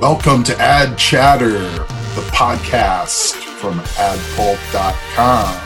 Welcome 0.00 0.44
to 0.44 0.56
Ad 0.60 0.96
Chatter, 0.96 1.58
the 1.58 2.28
podcast 2.30 3.34
from 3.34 3.80
adpulp.com, 3.80 5.56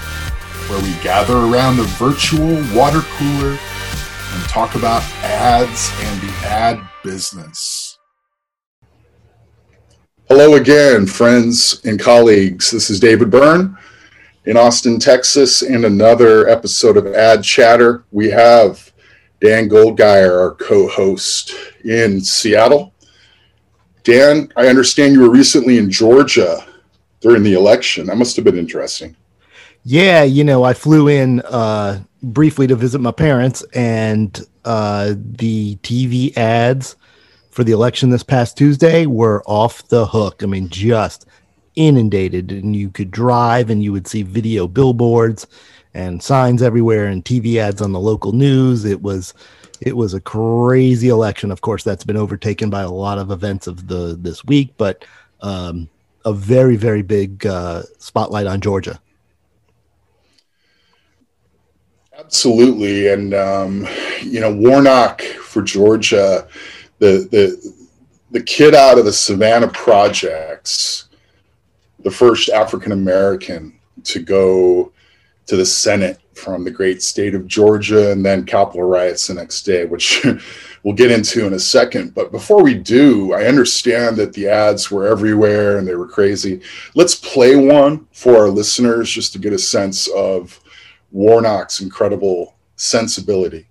where 0.70 0.82
we 0.82 1.02
gather 1.02 1.36
around 1.36 1.76
the 1.76 1.82
virtual 1.82 2.54
water 2.74 3.02
cooler 3.02 3.50
and 3.50 4.48
talk 4.48 4.74
about 4.74 5.02
ads 5.22 5.92
and 5.98 6.22
the 6.22 6.32
ad 6.46 6.80
business. 7.04 7.98
Hello 10.28 10.54
again, 10.54 11.04
friends 11.04 11.82
and 11.84 12.00
colleagues. 12.00 12.70
This 12.70 12.88
is 12.88 12.98
David 12.98 13.30
Burn 13.30 13.76
in 14.46 14.56
Austin, 14.56 14.98
Texas, 14.98 15.60
and 15.60 15.84
another 15.84 16.48
episode 16.48 16.96
of 16.96 17.06
Ad 17.06 17.44
Chatter. 17.44 18.06
We 18.10 18.30
have 18.30 18.94
Dan 19.42 19.68
Goldgeier, 19.68 20.40
our 20.40 20.54
co 20.54 20.88
host 20.88 21.54
in 21.84 22.22
Seattle. 22.22 22.91
Dan, 24.04 24.52
I 24.56 24.66
understand 24.66 25.12
you 25.12 25.20
were 25.20 25.30
recently 25.30 25.78
in 25.78 25.90
Georgia 25.90 26.64
during 27.20 27.42
the 27.42 27.54
election. 27.54 28.06
That 28.06 28.16
must 28.16 28.36
have 28.36 28.44
been 28.44 28.58
interesting. 28.58 29.16
Yeah, 29.84 30.22
you 30.22 30.44
know, 30.44 30.64
I 30.64 30.74
flew 30.74 31.08
in 31.08 31.40
uh, 31.40 32.02
briefly 32.22 32.66
to 32.68 32.76
visit 32.76 33.00
my 33.00 33.10
parents, 33.10 33.64
and 33.74 34.40
uh, 34.64 35.14
the 35.16 35.76
TV 35.76 36.36
ads 36.36 36.96
for 37.50 37.64
the 37.64 37.72
election 37.72 38.10
this 38.10 38.22
past 38.22 38.56
Tuesday 38.56 39.06
were 39.06 39.42
off 39.46 39.86
the 39.88 40.06
hook. 40.06 40.42
I 40.42 40.46
mean, 40.46 40.68
just 40.68 41.26
inundated, 41.74 42.52
and 42.52 42.76
you 42.76 42.90
could 42.90 43.10
drive 43.10 43.70
and 43.70 43.82
you 43.82 43.92
would 43.92 44.06
see 44.06 44.22
video 44.22 44.66
billboards 44.66 45.46
and 45.94 46.22
signs 46.22 46.62
everywhere 46.62 47.06
and 47.06 47.24
TV 47.24 47.56
ads 47.56 47.82
on 47.82 47.92
the 47.92 48.00
local 48.00 48.32
news. 48.32 48.84
It 48.84 49.02
was 49.02 49.34
it 49.84 49.96
was 49.96 50.14
a 50.14 50.20
crazy 50.20 51.08
election. 51.08 51.50
Of 51.50 51.60
course, 51.60 51.82
that's 51.82 52.04
been 52.04 52.16
overtaken 52.16 52.70
by 52.70 52.82
a 52.82 52.90
lot 52.90 53.18
of 53.18 53.32
events 53.32 53.66
of 53.66 53.88
the 53.88 54.16
this 54.18 54.44
week, 54.44 54.74
but 54.76 55.04
um, 55.40 55.88
a 56.24 56.32
very 56.32 56.76
very 56.76 57.02
big 57.02 57.44
uh, 57.44 57.82
spotlight 57.98 58.46
on 58.46 58.60
Georgia. 58.60 59.00
Absolutely, 62.16 63.08
and 63.08 63.34
um, 63.34 63.88
you 64.20 64.38
know 64.38 64.54
Warnock 64.54 65.20
for 65.22 65.62
Georgia, 65.62 66.46
the 67.00 67.26
the 67.32 67.74
the 68.30 68.42
kid 68.42 68.76
out 68.76 68.98
of 68.98 69.04
the 69.04 69.12
Savannah 69.12 69.68
projects, 69.68 71.08
the 72.04 72.10
first 72.10 72.50
African 72.50 72.92
American 72.92 73.76
to 74.04 74.20
go 74.20 74.92
to 75.46 75.56
the 75.56 75.66
Senate 75.66 76.21
from 76.34 76.64
the 76.64 76.70
great 76.70 77.02
state 77.02 77.34
of 77.34 77.46
Georgia 77.46 78.10
and 78.10 78.24
then 78.24 78.44
Capitol 78.44 78.82
riots 78.82 79.26
the 79.26 79.34
next 79.34 79.62
day, 79.62 79.84
which 79.84 80.24
we'll 80.82 80.94
get 80.94 81.10
into 81.10 81.46
in 81.46 81.52
a 81.52 81.58
second. 81.58 82.14
But 82.14 82.32
before 82.32 82.62
we 82.62 82.74
do, 82.74 83.32
I 83.32 83.44
understand 83.44 84.16
that 84.16 84.32
the 84.32 84.48
ads 84.48 84.90
were 84.90 85.06
everywhere 85.06 85.78
and 85.78 85.86
they 85.86 85.94
were 85.94 86.08
crazy. 86.08 86.60
Let's 86.94 87.14
play 87.14 87.56
one 87.56 88.06
for 88.12 88.36
our 88.36 88.48
listeners 88.48 89.10
just 89.10 89.32
to 89.34 89.38
get 89.38 89.52
a 89.52 89.58
sense 89.58 90.08
of 90.08 90.60
Warnock's 91.12 91.80
incredible 91.80 92.56
sensibility. 92.76 93.66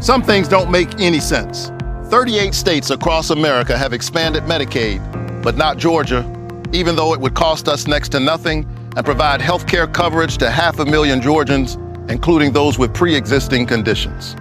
Some 0.00 0.22
things 0.22 0.48
don't 0.48 0.70
make 0.70 1.00
any 1.00 1.20
sense. 1.20 1.70
38 2.06 2.54
states 2.54 2.90
across 2.90 3.30
America 3.30 3.76
have 3.76 3.92
expanded 3.92 4.42
Medicaid, 4.44 5.42
but 5.42 5.56
not 5.56 5.76
Georgia, 5.76 6.24
even 6.72 6.96
though 6.96 7.12
it 7.14 7.20
would 7.20 7.34
cost 7.34 7.68
us 7.68 7.86
next 7.86 8.08
to 8.10 8.20
nothing 8.20 8.66
and 8.96 9.04
provide 9.04 9.40
health 9.40 9.66
care 9.66 9.86
coverage 9.86 10.38
to 10.38 10.50
half 10.50 10.78
a 10.78 10.84
million 10.84 11.20
Georgians, 11.20 11.74
including 12.08 12.52
those 12.52 12.78
with 12.78 12.92
pre 12.92 13.14
existing 13.14 13.66
conditions. 13.66 14.34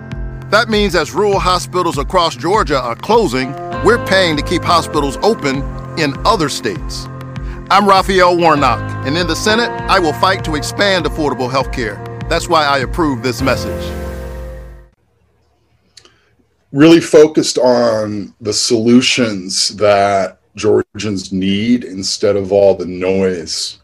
That 0.49 0.67
means 0.67 0.95
as 0.95 1.11
rural 1.13 1.39
hospitals 1.39 1.97
across 1.97 2.35
Georgia 2.35 2.79
are 2.79 2.95
closing, 2.95 3.51
we're 3.83 4.03
paying 4.07 4.35
to 4.35 4.43
keep 4.43 4.63
hospitals 4.63 5.17
open 5.17 5.57
in 5.99 6.13
other 6.25 6.49
states. 6.49 7.05
I'm 7.69 7.87
Raphael 7.87 8.35
Warnock, 8.35 8.81
and 9.05 9.15
in 9.15 9.27
the 9.27 9.35
Senate, 9.35 9.69
I 9.89 9.99
will 9.99 10.13
fight 10.13 10.43
to 10.45 10.55
expand 10.55 11.05
affordable 11.05 11.51
health 11.51 11.71
care. 11.71 12.03
That's 12.27 12.49
why 12.49 12.65
I 12.65 12.79
approve 12.79 13.21
this 13.21 13.43
message. 13.43 13.93
Really 16.71 16.99
focused 16.99 17.59
on 17.59 18.33
the 18.41 18.53
solutions 18.53 19.75
that 19.77 20.39
Georgians 20.55 21.31
need 21.31 21.83
instead 21.83 22.35
of 22.35 22.51
all 22.51 22.73
the 22.73 22.87
noise 22.87 23.77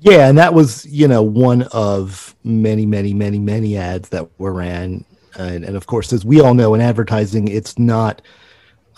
yeah, 0.00 0.28
and 0.28 0.38
that 0.38 0.54
was 0.54 0.86
you 0.86 1.06
know 1.06 1.22
one 1.22 1.62
of 1.72 2.34
many, 2.42 2.86
many, 2.86 3.12
many, 3.12 3.38
many 3.38 3.76
ads 3.76 4.08
that 4.08 4.28
were 4.38 4.52
ran, 4.52 5.04
and, 5.38 5.64
and 5.64 5.76
of 5.76 5.86
course, 5.86 6.12
as 6.12 6.24
we 6.24 6.40
all 6.40 6.54
know 6.54 6.74
in 6.74 6.80
advertising, 6.80 7.48
it's 7.48 7.78
not 7.78 8.22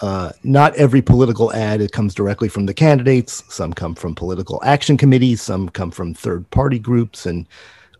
uh, 0.01 0.31
not 0.45 0.75
every 0.77 1.03
political 1.03 1.53
ad 1.53 1.81
it 1.81 1.91
comes 1.91 2.15
directly 2.15 2.49
from 2.49 2.67
the 2.67 2.75
candidates. 2.75 3.43
Some 3.53 3.73
come 3.73 3.97
from 3.97 4.15
political 4.15 4.61
action 4.65 4.97
committees, 4.97 5.43
some 5.43 5.69
come 5.69 5.91
from 5.91 6.15
third 6.15 6.49
party 6.51 6.79
groups, 6.79 7.27
and 7.27 7.49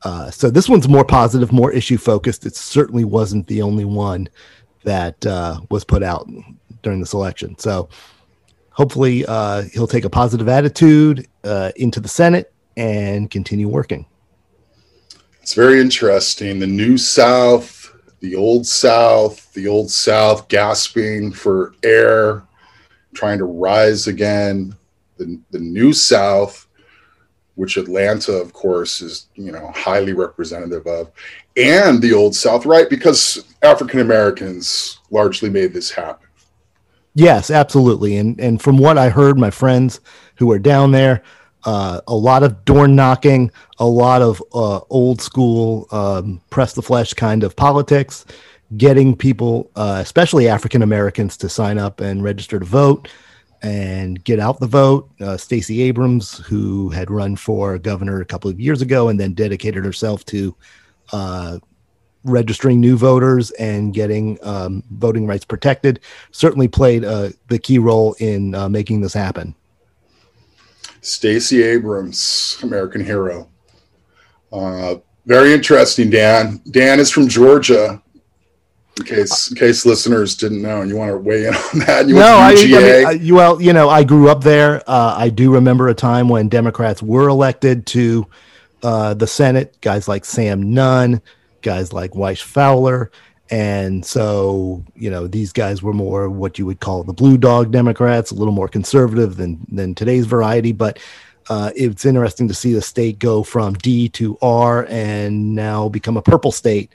uh, 0.03 0.31
so 0.31 0.49
this 0.49 0.69
one's 0.69 0.89
more 0.89 1.05
positive, 1.05 1.53
more 1.53 1.73
issue 1.73 1.99
focused. 1.99 2.47
It 2.47 2.55
certainly 2.55 3.05
wasn't 3.05 3.49
the 3.49 3.63
only 3.63 3.85
one 3.85 4.29
that 4.85 5.27
uh, 5.27 5.61
was 5.71 5.83
put 5.83 6.05
out 6.05 6.29
during 6.83 7.01
this 7.01 7.15
election. 7.15 7.59
So 7.59 7.89
hopefully, 8.71 9.25
uh, 9.27 9.63
he'll 9.73 9.89
take 9.89 10.05
a 10.05 10.11
positive 10.11 10.49
attitude 10.49 11.27
uh, 11.43 11.73
into 11.75 11.99
the 11.99 12.09
Senate 12.09 12.53
and 12.77 13.31
continue 13.31 13.69
working. 13.69 14.07
It's 15.41 15.55
very 15.55 15.81
interesting. 15.81 16.59
The 16.59 16.67
new 16.67 16.97
South, 16.97 17.95
the 18.21 18.37
old 18.37 18.67
South, 18.67 19.53
the 19.55 19.67
old 19.67 19.91
South 19.91 20.49
gasping 20.49 21.33
for 21.33 21.75
air, 21.83 22.45
trying 23.15 23.39
to 23.39 23.45
rise 23.45 24.07
again. 24.07 24.75
The, 25.19 25.41
the 25.51 25.59
new 25.59 25.93
South, 25.93 26.69
which 27.57 27.77
Atlanta, 27.77 28.33
of 28.33 28.53
course, 28.53 29.03
is 29.03 29.27
you 29.35 29.51
know 29.51 29.71
highly 29.75 30.13
representative 30.13 30.87
of, 30.87 31.11
and 31.57 32.01
the 32.01 32.13
old 32.13 32.35
South, 32.35 32.65
right? 32.65 32.89
Because 32.89 33.45
African 33.63 34.01
Americans 34.01 34.99
largely 35.11 35.51
made 35.51 35.75
this 35.75 35.91
happen. 35.91 36.29
Yes, 37.15 37.51
absolutely. 37.51 38.17
And 38.17 38.41
and 38.41 38.63
from 38.63 38.79
what 38.79 38.97
I 38.97 39.11
heard, 39.11 39.39
my 39.39 39.51
friends 39.51 40.01
who 40.37 40.51
are 40.53 40.59
down 40.59 40.93
there, 40.93 41.23
uh, 41.65 42.01
a 42.07 42.15
lot 42.15 42.43
of 42.43 42.65
door 42.65 42.89
knocking, 42.89 43.51
a 43.79 43.87
lot 43.87 44.23
of 44.23 44.43
uh, 44.53 44.81
old 44.91 45.21
school 45.21 45.87
um, 45.93 46.41
press 46.51 46.73
the 46.73 46.83
flesh 46.83 47.15
kind 47.15 47.45
of 47.45 47.55
politics, 47.57 48.25
getting 48.77 49.17
people, 49.17 49.71
uh, 49.77 49.99
especially 50.01 50.49
African 50.49 50.83
Americans, 50.83 51.37
to 51.39 51.49
sign 51.49 51.79
up 51.79 52.01
and 52.01 52.23
register 52.23 52.59
to 52.59 52.65
vote 52.65 53.09
and 53.63 54.23
get 54.25 54.41
out 54.41 54.59
the 54.59 54.67
vote. 54.67 55.09
Uh, 55.21 55.37
Stacey 55.37 55.83
Abrams, 55.83 56.39
who 56.39 56.89
had 56.91 57.11
run 57.11 57.37
for 57.37 57.79
governor 57.79 58.21
a 58.21 58.25
couple 58.25 58.51
of 58.51 58.61
years 58.61 58.83
ago 58.83 59.09
and 59.09 59.21
then 59.21 59.35
dedicated 59.35 59.85
herself 59.85 60.25
to 60.27 60.57
uh, 61.13 61.59
registering 62.25 62.81
new 62.81 62.97
voters 62.97 63.51
and 63.53 63.95
getting 63.95 64.39
um, 64.43 64.83
voting 64.91 65.27
rights 65.27 65.45
protected, 65.45 66.01
certainly 66.33 66.67
played 66.67 67.03
the 67.03 67.61
key 67.63 67.79
role 67.79 68.15
in 68.19 68.51
making 68.73 69.01
this 69.01 69.13
happen. 69.15 69.55
Stacey 71.03 71.63
Abrams, 71.63 72.59
American 72.63 73.05
hero. 73.05 73.51
Uh, 74.53 74.97
very 75.27 75.53
interesting, 75.53 76.11
Dan. 76.11 76.63
Dan 76.71 77.01
is 77.01 77.11
from 77.11 77.29
Georgia. 77.29 78.01
In 78.99 79.07
case, 79.07 79.51
in 79.51 79.57
case 79.57 79.87
listeners 79.87 80.37
didn't 80.37 80.63
know, 80.63 80.83
and 80.83 80.91
you 80.91 80.97
want 80.97 81.11
to 81.11 81.17
weigh 81.17 81.47
in 81.47 81.55
on 81.73 81.79
that. 81.81 82.07
You 82.07 82.15
no, 82.15 82.37
I, 82.37 82.51
I 82.51 82.55
mean, 82.55 83.31
I, 83.31 83.33
well, 83.35 83.61
you 83.61 83.73
know, 83.73 83.89
I 83.89 84.05
grew 84.05 84.29
up 84.29 84.45
there. 84.45 84.83
Uh, 84.87 85.15
I 85.17 85.29
do 85.29 85.55
remember 85.55 85.89
a 85.89 85.95
time 85.95 86.29
when 86.29 86.49
Democrats 86.49 87.03
were 87.03 87.29
elected 87.29 87.87
to 87.89 88.27
uh, 88.83 89.15
the 89.15 89.27
Senate. 89.27 89.81
Guys 89.81 90.09
like 90.09 90.25
Sam 90.25 90.75
Nunn, 90.75 91.23
guys 91.63 91.93
like 91.93 92.13
Wyche 92.13 92.43
Fowler, 92.43 93.11
and 93.53 94.03
so, 94.03 94.83
you 94.97 95.11
know, 95.11 95.27
these 95.27 95.53
guys 95.53 95.83
were 95.83 95.93
more 95.93 96.31
what 96.31 96.59
you 96.59 96.65
would 96.65 96.81
call 96.81 97.03
the 97.03 97.13
blue 97.13 97.37
dog 97.37 97.71
Democrats, 97.71 98.31
a 98.31 98.35
little 98.35 98.55
more 98.55 98.67
conservative 98.67 99.37
than 99.37 99.61
than 99.71 99.95
today's 99.95 100.25
variety. 100.25 100.73
But 100.73 100.99
uh, 101.51 101.71
it's 101.77 102.07
interesting 102.07 102.49
to 102.49 102.55
see 102.55 102.73
the 102.73 102.81
state 102.81 103.19
go 103.19 103.43
from 103.43 103.75
D 103.75 104.09
to 104.09 104.39
R 104.41 104.87
and 104.89 105.55
now 105.55 105.91
become 105.91 106.17
a 106.17 106.23
purple 106.23 106.51
state. 106.51 106.95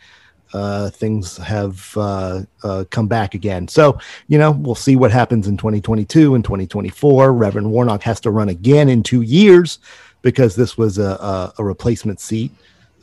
Uh, 0.51 0.89
things 0.89 1.37
have 1.37 1.95
uh, 1.95 2.41
uh 2.63 2.85
come 2.89 3.07
back 3.07 3.35
again. 3.35 3.67
So, 3.67 3.99
you 4.27 4.39
know, 4.39 4.49
we'll 4.49 4.73
see 4.73 4.95
what 4.95 5.11
happens 5.11 5.47
in 5.47 5.57
2022 5.57 6.33
and 6.33 6.43
2024. 6.43 7.33
Reverend 7.33 7.69
Warnock 7.69 8.01
has 8.01 8.19
to 8.21 8.31
run 8.31 8.49
again 8.49 8.89
in 8.89 9.03
two 9.03 9.21
years 9.21 9.77
because 10.23 10.55
this 10.55 10.75
was 10.75 10.97
a, 10.97 11.03
a, 11.03 11.53
a 11.59 11.63
replacement 11.63 12.19
seat 12.19 12.51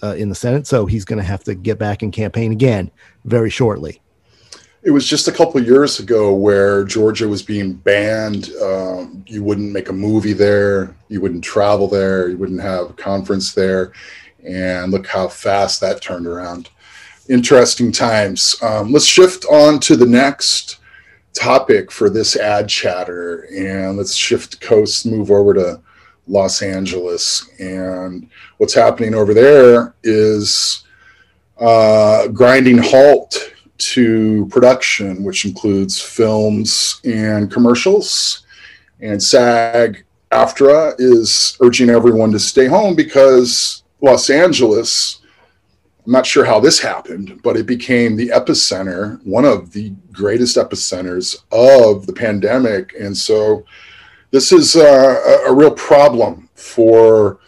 uh, 0.05 0.15
in 0.15 0.29
the 0.29 0.35
Senate. 0.35 0.67
So 0.67 0.87
he's 0.87 1.05
going 1.05 1.19
to 1.19 1.25
have 1.25 1.43
to 1.45 1.55
get 1.55 1.79
back 1.79 2.03
and 2.03 2.13
campaign 2.13 2.53
again 2.53 2.91
very 3.25 3.51
shortly. 3.51 4.01
It 4.83 4.91
was 4.91 5.09
just 5.09 5.29
a 5.29 5.33
couple 5.33 5.63
years 5.63 5.99
ago 5.99 6.35
where 6.35 6.85
Georgia 6.85 7.27
was 7.27 7.43
being 7.43 7.73
banned. 7.73 8.51
Um, 8.61 9.25
you 9.27 9.43
wouldn't 9.43 9.73
make 9.73 9.89
a 9.89 9.95
movie 9.95 10.35
there, 10.35 10.95
you 11.09 11.23
wouldn't 11.23 11.43
travel 11.43 11.89
there, 11.89 12.29
you 12.29 12.37
wouldn't 12.37 12.61
have 12.61 12.91
a 12.91 12.93
conference 12.93 13.55
there. 13.55 13.93
And 14.47 14.93
look 14.93 15.07
how 15.07 15.29
fast 15.29 15.81
that 15.81 16.03
turned 16.03 16.27
around. 16.27 16.69
Interesting 17.31 17.93
times. 17.93 18.57
Um, 18.61 18.93
let's 18.93 19.07
shift 19.07 19.47
on 19.47 19.81
to 19.81 19.97
the 19.97 20.05
next 20.05 20.81
topic 21.33 21.91
for 21.91 22.11
this 22.11 22.37
ad 22.37 22.69
chatter. 22.69 23.49
And 23.57 23.97
let's 23.97 24.15
shift 24.15 24.61
coast, 24.61 25.07
move 25.07 25.31
over 25.31 25.55
to 25.55 25.81
Los 26.27 26.63
Angeles. 26.63 27.51
And 27.59 28.29
what's 28.59 28.75
happening 28.75 29.15
over 29.15 29.35
there 29.35 29.95
is 30.03 30.85
uh, 31.59 32.29
grinding 32.29 32.79
halt 32.79 33.53
to 33.77 34.47
production, 34.51 35.25
which 35.25 35.45
includes 35.45 36.01
films 36.01 37.01
and 37.05 37.51
commercials. 37.51 38.47
And 39.01 39.23
SAG 39.23 40.05
AFTRA 40.33 40.95
is 40.99 41.57
urging 41.61 41.91
everyone 41.91 42.33
to 42.33 42.39
stay 42.39 42.67
home 42.67 42.95
because 42.95 43.83
Los 44.01 44.31
Angeles 44.31 45.21
I'm 46.07 46.13
not 46.13 46.27
sure 46.27 46.45
how 46.45 46.61
this 46.61 46.79
happened, 46.79 47.41
but 47.43 47.57
it 47.57 47.65
became 47.65 48.15
the 48.15 48.29
epicenter, 48.29 49.25
one 49.25 49.47
of 49.47 49.73
the 49.73 49.95
greatest 50.13 50.57
epicenters 50.57 51.37
of 51.51 52.07
the 52.07 52.13
pandemic. 52.13 52.93
And 53.01 53.17
so 53.17 53.65
this 54.35 54.51
is 54.51 54.75
a, 54.75 55.43
a 55.47 55.55
real 55.55 55.71
problem 55.71 56.49
for 56.57 57.39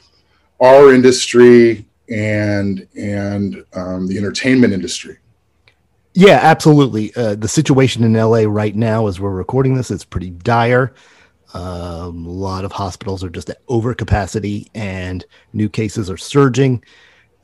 our 0.60 0.94
industry 0.94 1.84
and 2.08 2.86
and 2.96 3.64
um, 3.74 4.06
the 4.06 4.16
entertainment 4.16 4.72
industry. 4.72 5.18
Yeah, 6.14 6.38
absolutely. 6.40 7.12
Uh, 7.16 7.34
the 7.34 7.48
situation 7.48 8.04
in 8.04 8.12
LA 8.12 8.44
right 8.46 8.76
now, 8.76 9.08
as 9.08 9.18
we're 9.18 9.32
recording 9.32 9.74
this, 9.74 9.90
is 9.90 10.04
pretty 10.04 10.30
dire. 10.30 10.94
Um, 11.54 12.24
a 12.24 12.30
lot 12.30 12.64
of 12.64 12.70
hospitals 12.70 13.24
are 13.24 13.30
just 13.30 13.50
at 13.50 13.58
over 13.66 13.92
capacity, 13.92 14.70
and 14.72 15.26
new 15.52 15.68
cases 15.68 16.08
are 16.08 16.16
surging. 16.16 16.84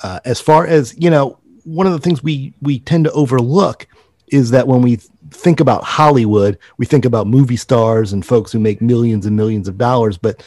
Uh, 0.04 0.20
as 0.24 0.40
far 0.40 0.68
as 0.68 0.94
you 0.96 1.10
know, 1.10 1.40
one 1.64 1.88
of 1.88 1.92
the 1.92 1.98
things 1.98 2.22
we 2.22 2.54
we 2.62 2.78
tend 2.78 3.06
to 3.06 3.10
overlook 3.10 3.88
is 4.28 4.52
that 4.52 4.68
when 4.68 4.82
we 4.82 5.00
think 5.34 5.60
about 5.60 5.84
Hollywood, 5.84 6.58
we 6.78 6.86
think 6.86 7.04
about 7.04 7.26
movie 7.26 7.56
stars 7.56 8.12
and 8.12 8.24
folks 8.24 8.52
who 8.52 8.58
make 8.58 8.80
millions 8.80 9.26
and 9.26 9.36
millions 9.36 9.68
of 9.68 9.78
dollars, 9.78 10.16
but 10.18 10.42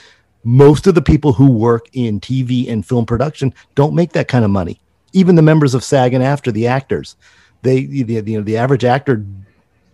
most 0.46 0.86
of 0.86 0.96
the 0.96 1.02
people 1.02 1.34
who 1.34 1.52
work 1.52 1.88
in 1.94 2.20
TV 2.20 2.70
and 2.72 2.86
film 2.86 3.06
production 3.06 3.54
don't 3.74 3.96
make 3.96 4.14
that 4.14 4.28
kind 4.28 4.46
of 4.46 4.52
money. 4.52 4.80
Even 5.12 5.36
the 5.36 5.42
members 5.42 5.74
of 5.74 5.84
SAG 5.84 6.14
and 6.14 6.24
AFTRA 6.24 6.54
the 6.54 6.68
actors, 6.68 7.16
they 7.64 7.86
the, 7.86 8.22
you 8.26 8.38
know 8.38 8.44
the 8.44 8.58
average 8.58 8.86
actor 8.86 9.26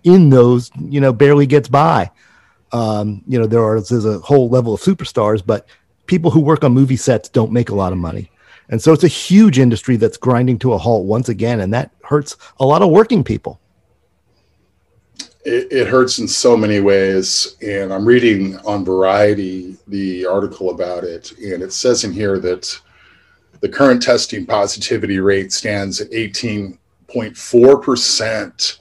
in 0.04 0.30
those 0.30 0.70
you 0.80 1.00
know 1.00 1.14
barely 1.14 1.46
gets 1.46 1.70
by. 1.70 2.12
Um, 2.74 3.24
you 3.28 3.40
know 3.40 3.46
there 3.46 3.64
are 3.64 3.80
there's 3.80 4.06
a 4.06 4.20
whole 4.20 4.50
level 4.50 4.74
of 4.74 4.82
superstars, 4.82 5.46
but 5.46 5.68
people 6.06 6.32
who 6.32 6.42
work 6.42 6.64
on 6.66 6.74
movie 6.74 6.98
sets 6.98 7.30
don't 7.30 7.54
make 7.54 7.70
a 7.70 7.76
lot 7.76 7.94
of 7.94 7.98
money. 7.98 8.30
And 8.68 8.82
so 8.82 8.92
it's 8.92 9.04
a 9.04 9.10
huge 9.10 9.58
industry 9.58 9.96
that's 9.96 10.18
grinding 10.18 10.60
to 10.60 10.74
a 10.74 10.78
halt 10.78 11.06
once 11.06 11.30
again, 11.30 11.62
and 11.62 11.74
that 11.74 11.92
hurts 12.04 12.36
a 12.60 12.66
lot 12.66 12.82
of 12.82 12.90
working 12.90 13.24
people. 13.24 13.61
It, 15.44 15.72
it, 15.72 15.88
hurts 15.88 16.20
in 16.20 16.28
so 16.28 16.56
many 16.56 16.82
ways. 16.82 17.56
And 17.62 17.92
I'm 17.92 18.06
reading 18.06 18.60
on 18.60 18.86
Variety 18.86 19.76
the 19.88 20.24
article 20.26 20.70
about 20.70 21.04
it, 21.04 21.32
and 21.40 21.64
it 21.64 21.74
says 21.74 22.04
in 22.04 22.14
here 22.14 22.38
that 22.40 22.80
the 23.60 23.70
current 23.70 24.04
testing 24.04 24.46
positivity 24.46 25.20
rate 25.20 25.52
stands 25.52 26.00
at 26.00 26.12
18.4% 26.12 28.80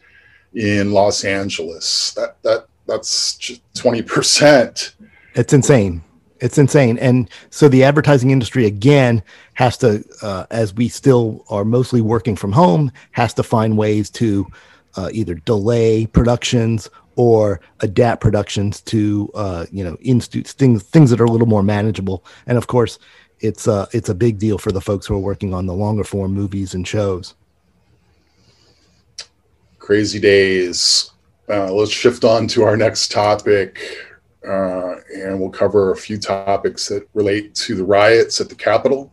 in 0.54 0.92
Los 0.92 1.24
Angeles. 1.24 2.12
That 2.12 2.36
that 2.42 2.66
that's 2.86 3.38
20%. 3.76 4.94
It's 5.34 5.52
insane. 5.52 6.02
It's 6.40 6.58
insane. 6.58 6.98
And 6.98 7.30
so 7.50 7.68
the 7.68 7.84
advertising 7.84 8.30
industry 8.30 8.66
again 8.66 9.22
has 9.54 9.76
to, 9.78 10.04
uh, 10.22 10.46
as 10.50 10.74
we 10.74 10.88
still 10.88 11.44
are 11.50 11.64
mostly 11.64 12.00
working 12.00 12.34
from 12.34 12.52
home, 12.52 12.90
has 13.12 13.34
to 13.34 13.42
find 13.42 13.76
ways 13.76 14.10
to 14.10 14.46
uh, 14.96 15.10
either 15.12 15.34
delay 15.34 16.06
productions 16.06 16.90
or 17.16 17.60
adapt 17.80 18.20
productions 18.20 18.80
to, 18.82 19.30
uh, 19.34 19.66
you 19.70 19.84
know, 19.84 19.96
institutes 20.00 20.52
things 20.52 20.82
things 20.82 21.10
that 21.10 21.20
are 21.20 21.24
a 21.24 21.30
little 21.30 21.46
more 21.46 21.62
manageable. 21.62 22.24
And 22.46 22.56
of 22.56 22.66
course, 22.66 22.98
it's 23.40 23.68
uh, 23.68 23.86
it's 23.92 24.08
a 24.08 24.14
big 24.14 24.38
deal 24.38 24.58
for 24.58 24.72
the 24.72 24.80
folks 24.80 25.06
who 25.06 25.14
are 25.14 25.18
working 25.18 25.54
on 25.54 25.66
the 25.66 25.74
longer 25.74 26.04
form 26.04 26.32
movies 26.32 26.74
and 26.74 26.86
shows. 26.86 27.34
Crazy 29.78 30.20
days. 30.20 31.10
Uh, 31.48 31.72
let's 31.72 31.90
shift 31.90 32.22
on 32.22 32.46
to 32.46 32.62
our 32.62 32.76
next 32.76 33.10
topic 33.10 33.80
uh, 34.46 34.96
and 35.14 35.38
we'll 35.38 35.50
cover 35.50 35.90
a 35.90 35.96
few 35.96 36.18
topics 36.18 36.88
that 36.88 37.06
relate 37.14 37.54
to 37.54 37.74
the 37.74 37.84
riots 37.84 38.40
at 38.40 38.48
the 38.48 38.54
Capitol. 38.54 39.12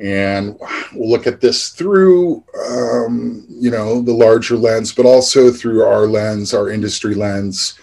And 0.00 0.58
we'll 0.92 1.10
look 1.10 1.26
at 1.26 1.40
this 1.40 1.70
through, 1.70 2.42
um, 2.68 3.46
you 3.48 3.70
know, 3.70 4.00
the 4.00 4.12
larger 4.12 4.56
lens, 4.56 4.92
but 4.92 5.06
also 5.06 5.50
through 5.50 5.84
our 5.84 6.06
lens, 6.06 6.52
our 6.52 6.70
industry 6.70 7.14
lens. 7.14 7.78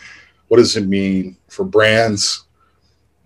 What 0.48 0.58
does 0.58 0.75
it 0.75 0.88
mean 0.88 1.38
for 1.48 1.63
brands? 1.63 2.46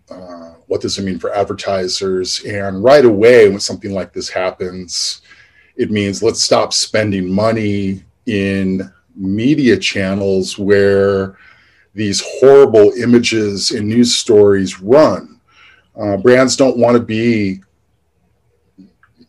Uh, 0.10 0.54
what 0.68 0.82
does 0.82 0.98
it 0.98 1.04
mean 1.04 1.20
for 1.20 1.34
advertisers? 1.34 2.44
And 2.46 2.84
right 2.84 3.06
away, 3.06 3.50
when 3.50 3.60
something 3.60 3.92
like 3.92 4.14
this 4.14 4.30
happens, 4.30 5.22
it 5.76 5.92
means 5.92 6.24
let's 6.24 6.42
stop 6.42 6.74
spending 6.74 7.32
money 7.32 8.04
in 8.26 8.92
media 9.16 9.78
channels 9.78 10.58
where 10.58 11.38
these 11.94 12.22
horrible 12.40 12.92
images 12.92 13.72
and 13.72 13.88
news 13.88 14.16
stories 14.16 14.80
run. 14.82 15.40
Uh, 16.00 16.18
brands 16.18 16.56
don't 16.56 16.78
want 16.78 16.96
to 16.96 17.02
be 17.02 17.62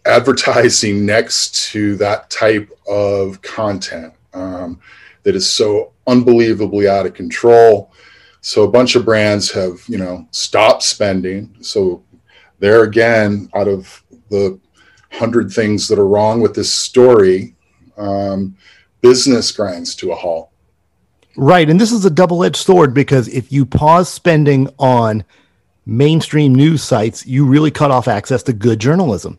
advertising 0.07 1.05
next 1.05 1.71
to 1.71 1.97
that 1.97 2.31
type 2.31 2.71
of 2.89 3.43
content 3.43 4.15
um, 4.33 4.81
that 5.25 5.35
is 5.35 5.49
so 5.49 5.93
unbelievably 6.07 6.89
out 6.89 7.07
of 7.07 7.15
control. 7.15 7.93
So 8.41 8.63
a 8.63 8.71
bunch 8.71 8.95
of 8.95 9.05
brands 9.05 9.51
have, 9.51 9.83
you 9.89 9.99
know, 9.99 10.27
stopped 10.31 10.85
spending. 10.85 11.57
So 11.61 12.05
there 12.59 12.85
again, 12.85 13.51
out 13.55 13.69
of 13.69 14.03
the 14.31 14.59
hundred 15.11 15.51
things 15.51 15.89
that 15.89 15.99
are 15.99 16.07
wrong 16.07 16.41
with 16.41 16.55
this 16.55 16.73
story, 16.73 17.57
um, 17.97 18.57
business 19.01 19.51
grinds 19.51 19.95
to 19.97 20.13
a 20.13 20.15
halt. 20.15 20.51
Right. 21.37 21.69
And 21.69 21.81
this 21.81 21.93
is 21.93 22.05
a 22.05 22.11
double 22.11 22.45
edged 22.45 22.57
sword 22.57 22.95
because 22.95 23.29
if 23.29 23.53
you 23.53 23.67
pause 23.67 24.09
spending 24.09 24.69
on 24.79 25.25
mainstream 25.85 26.55
news 26.55 26.83
sites, 26.83 27.27
you 27.27 27.45
really 27.45 27.71
cut 27.71 27.91
off 27.91 28.09
access 28.09 28.43
to 28.45 28.53
good 28.53 28.79
journalism 28.79 29.39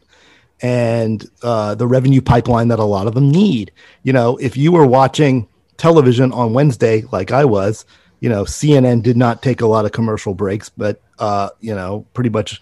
and 0.62 1.30
uh, 1.44 1.75
the 1.75 1.88
revenue 1.88 2.21
pipeline 2.21 2.69
that 2.69 2.80
a 2.80 2.83
lot 2.83 3.07
of 3.07 3.13
them 3.13 3.30
need. 3.30 3.71
You 4.04 4.13
know, 4.13 4.38
if 4.38 4.57
you 4.57 4.71
were 4.71 4.86
watching 4.86 5.48
television 5.77 6.31
on 6.31 6.54
Wednesday, 6.54 7.04
like 7.12 7.31
I 7.31 7.45
was, 7.45 7.86
you 8.19 8.30
know, 8.30 8.44
CNN 8.44 9.04
did 9.04 9.18
not 9.18 9.44
take 9.44 9.61
a 9.61 9.68
lot 9.68 9.85
of 9.85 9.92
commercial 9.92 10.33
breaks, 10.33 10.69
but, 10.69 11.02
uh, 11.19 11.49
you 11.59 11.76
know, 11.76 12.06
pretty 12.14 12.30
much 12.30 12.61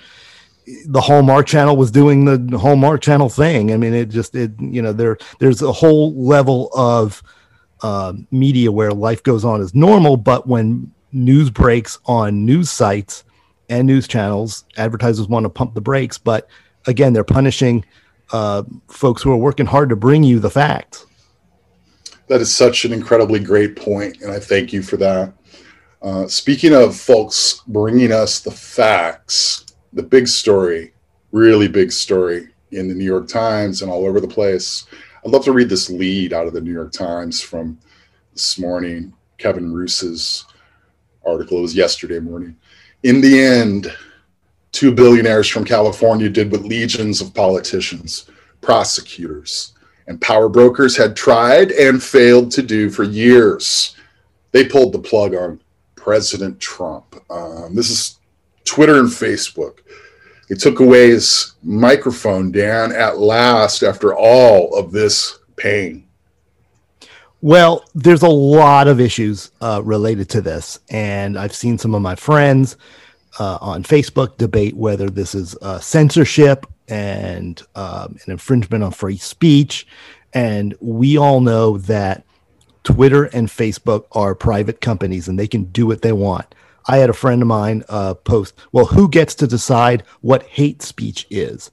the 0.87 0.99
Hallmark 0.99 1.45
channel 1.45 1.77
was 1.77 1.91
doing 1.91 2.25
the 2.25 2.57
Hallmark 2.57 3.01
channel 3.01 3.29
thing. 3.29 3.71
I 3.71 3.77
mean, 3.77 3.93
it 3.93 4.09
just, 4.09 4.35
it, 4.35 4.51
you 4.59 4.81
know, 4.81 4.91
there, 4.91 5.17
there's 5.39 5.61
a 5.61 5.71
whole 5.71 6.13
level 6.15 6.69
of, 6.75 7.23
uh, 7.81 8.13
media 8.31 8.71
where 8.71 8.91
life 8.91 9.21
goes 9.23 9.45
on 9.45 9.61
as 9.61 9.75
normal, 9.75 10.17
but 10.17 10.47
when 10.47 10.91
news 11.11 11.49
breaks 11.49 11.99
on 12.05 12.45
news 12.45 12.69
sites 12.69 13.23
and 13.69 13.87
news 13.87 14.07
channels, 14.07 14.65
advertisers 14.77 15.27
want 15.27 15.43
to 15.43 15.49
pump 15.49 15.73
the 15.73 15.81
brakes. 15.81 16.17
But 16.17 16.49
again, 16.87 17.13
they're 17.13 17.23
punishing 17.23 17.85
uh, 18.31 18.63
folks 18.87 19.21
who 19.21 19.31
are 19.31 19.37
working 19.37 19.65
hard 19.65 19.89
to 19.89 19.95
bring 19.95 20.23
you 20.23 20.39
the 20.39 20.49
facts. 20.49 21.05
That 22.27 22.41
is 22.41 22.53
such 22.53 22.85
an 22.85 22.93
incredibly 22.93 23.39
great 23.39 23.75
point, 23.75 24.21
and 24.21 24.31
I 24.31 24.39
thank 24.39 24.73
you 24.73 24.81
for 24.81 24.97
that. 24.97 25.33
Uh, 26.01 26.27
speaking 26.27 26.73
of 26.73 26.95
folks 26.95 27.61
bringing 27.67 28.11
us 28.11 28.39
the 28.39 28.51
facts, 28.51 29.65
the 29.93 30.03
big 30.03 30.27
story, 30.27 30.93
really 31.31 31.67
big 31.67 31.91
story 31.91 32.49
in 32.71 32.87
the 32.87 32.95
New 32.95 33.05
York 33.05 33.27
Times 33.27 33.81
and 33.81 33.91
all 33.91 34.05
over 34.05 34.19
the 34.19 34.27
place 34.27 34.87
I'd 35.25 35.31
love 35.31 35.43
to 35.45 35.53
read 35.53 35.69
this 35.69 35.89
lead 35.89 36.33
out 36.33 36.45
of 36.45 36.53
the 36.53 36.61
New 36.61 36.71
York 36.71 36.91
Times 36.91 37.41
from 37.41 37.79
this 38.33 38.59
morning, 38.59 39.11
Kevin 39.39 39.73
Roose's 39.73 40.45
article. 41.25 41.57
It 41.57 41.63
was 41.63 41.75
yesterday 41.75 42.19
morning. 42.19 42.55
In 43.01 43.21
the 43.21 43.41
end, 43.41 43.91
two 44.75 44.91
billionaires 44.91 45.47
from 45.47 45.63
California 45.63 46.29
did 46.29 46.51
what 46.51 46.65
legions 46.65 47.21
of 47.21 47.33
politicians, 47.33 48.29
prosecutors, 48.59 49.73
and 50.07 50.19
power 50.19 50.49
brokers 50.49 50.97
had 50.97 51.15
tried 51.15 51.71
and 51.71 52.03
failed 52.03 52.51
to 52.51 52.61
do 52.61 52.89
for 52.89 53.03
years. 53.03 53.95
They 54.51 54.65
pulled 54.65 54.93
the 54.93 54.99
plug 54.99 55.33
on 55.33 55.61
President 55.95 56.59
Trump. 56.59 57.15
Um, 57.31 57.73
this 57.73 57.89
is 57.89 58.19
Twitter 58.65 58.99
and 58.99 59.07
Facebook. 59.07 59.79
They 60.49 60.55
took 60.55 60.81
away 60.81 61.09
his 61.09 61.53
microphone, 61.63 62.51
Dan, 62.51 62.91
at 62.91 63.17
last 63.17 63.81
after 63.81 64.13
all 64.13 64.77
of 64.77 64.91
this 64.91 65.39
pain. 65.55 66.05
Well, 67.41 67.85
there's 67.95 68.23
a 68.23 68.27
lot 68.27 68.87
of 68.87 68.99
issues 68.99 69.51
uh, 69.61 69.81
related 69.83 70.29
to 70.29 70.41
this. 70.41 70.79
And 70.89 71.39
I've 71.39 71.55
seen 71.55 71.77
some 71.77 71.95
of 71.95 72.01
my 72.01 72.15
friends 72.15 72.75
uh, 73.39 73.57
on 73.61 73.83
Facebook 73.83 74.37
debate 74.37 74.75
whether 74.75 75.09
this 75.09 75.35
is 75.35 75.55
uh, 75.61 75.79
censorship 75.79 76.65
and 76.87 77.61
um, 77.75 78.17
an 78.25 78.31
infringement 78.31 78.83
on 78.83 78.91
free 78.91 79.17
speech. 79.17 79.87
And 80.33 80.75
we 80.79 81.17
all 81.17 81.41
know 81.41 81.77
that 81.79 82.23
Twitter 82.83 83.25
and 83.25 83.47
Facebook 83.47 84.05
are 84.11 84.35
private 84.35 84.81
companies 84.81 85.27
and 85.27 85.39
they 85.39 85.47
can 85.47 85.65
do 85.65 85.87
what 85.87 86.01
they 86.01 86.11
want. 86.11 86.53
I 86.87 86.97
had 86.97 87.09
a 87.09 87.13
friend 87.13 87.41
of 87.41 87.47
mine 87.47 87.83
uh, 87.89 88.13
post, 88.13 88.53
well, 88.71 88.85
who 88.85 89.09
gets 89.09 89.33
to 89.35 89.47
decide 89.47 90.03
what 90.21 90.43
hate 90.43 90.83
speech 90.83 91.25
is? 91.31 91.71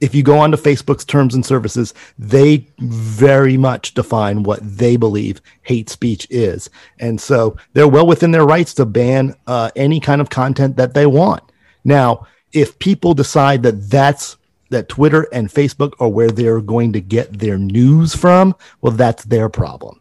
If 0.00 0.14
you 0.14 0.22
go 0.22 0.38
onto 0.38 0.56
Facebook's 0.56 1.04
terms 1.04 1.34
and 1.34 1.44
services, 1.44 1.92
they 2.18 2.68
very 2.78 3.56
much 3.56 3.94
define 3.94 4.44
what 4.44 4.60
they 4.62 4.96
believe 4.96 5.40
hate 5.62 5.90
speech 5.90 6.26
is. 6.30 6.70
And 7.00 7.20
so 7.20 7.56
they're 7.72 7.88
well 7.88 8.06
within 8.06 8.30
their 8.30 8.46
rights 8.46 8.74
to 8.74 8.86
ban 8.86 9.34
uh, 9.46 9.70
any 9.74 9.98
kind 9.98 10.20
of 10.20 10.30
content 10.30 10.76
that 10.76 10.94
they 10.94 11.06
want. 11.06 11.42
Now, 11.84 12.26
if 12.52 12.78
people 12.78 13.14
decide 13.14 13.62
that 13.64 13.90
that's 13.90 14.36
that 14.70 14.88
Twitter 14.88 15.26
and 15.32 15.48
Facebook 15.48 15.94
are 15.98 16.08
where 16.08 16.30
they're 16.30 16.60
going 16.60 16.92
to 16.92 17.00
get 17.00 17.38
their 17.38 17.58
news 17.58 18.14
from, 18.14 18.54
well, 18.80 18.92
that's 18.92 19.24
their 19.24 19.48
problem. 19.48 19.98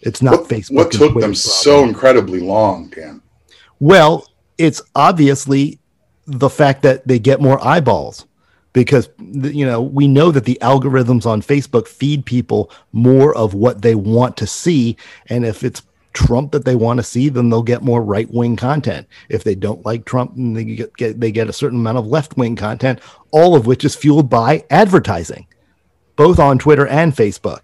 It's 0.00 0.22
not 0.22 0.40
what, 0.40 0.48
Facebook. 0.48 0.74
What 0.74 0.92
took 0.92 1.00
them 1.00 1.12
problem. 1.12 1.34
so 1.34 1.82
incredibly 1.82 2.40
long, 2.40 2.88
Dan? 2.88 3.20
Well, 3.80 4.28
it's 4.58 4.80
obviously 4.94 5.80
the 6.26 6.48
fact 6.48 6.82
that 6.82 7.06
they 7.06 7.18
get 7.18 7.40
more 7.40 7.64
eyeballs 7.64 8.26
because 8.76 9.08
you 9.18 9.64
know 9.64 9.80
we 9.80 10.06
know 10.06 10.30
that 10.30 10.44
the 10.44 10.58
algorithms 10.60 11.24
on 11.24 11.40
Facebook 11.40 11.88
feed 11.88 12.24
people 12.26 12.70
more 12.92 13.34
of 13.36 13.54
what 13.54 13.80
they 13.80 13.94
want 13.94 14.36
to 14.36 14.46
see 14.46 14.96
and 15.28 15.44
if 15.44 15.64
it's 15.64 15.82
Trump 16.12 16.52
that 16.52 16.64
they 16.64 16.76
want 16.76 16.98
to 16.98 17.02
see 17.02 17.28
then 17.28 17.48
they'll 17.48 17.62
get 17.62 17.82
more 17.82 18.02
right-wing 18.02 18.56
content 18.56 19.06
if 19.28 19.44
they 19.44 19.54
don't 19.54 19.84
like 19.84 20.04
Trump 20.04 20.36
and 20.36 20.56
they 20.56 20.64
get, 20.64 20.96
get 20.96 21.20
they 21.20 21.32
get 21.32 21.48
a 21.48 21.52
certain 21.52 21.80
amount 21.80 21.98
of 21.98 22.06
left-wing 22.06 22.54
content 22.54 23.00
all 23.30 23.56
of 23.56 23.66
which 23.66 23.84
is 23.84 23.96
fueled 23.96 24.28
by 24.28 24.64
advertising 24.70 25.46
both 26.16 26.38
on 26.38 26.58
Twitter 26.58 26.86
and 26.86 27.14
Facebook 27.14 27.60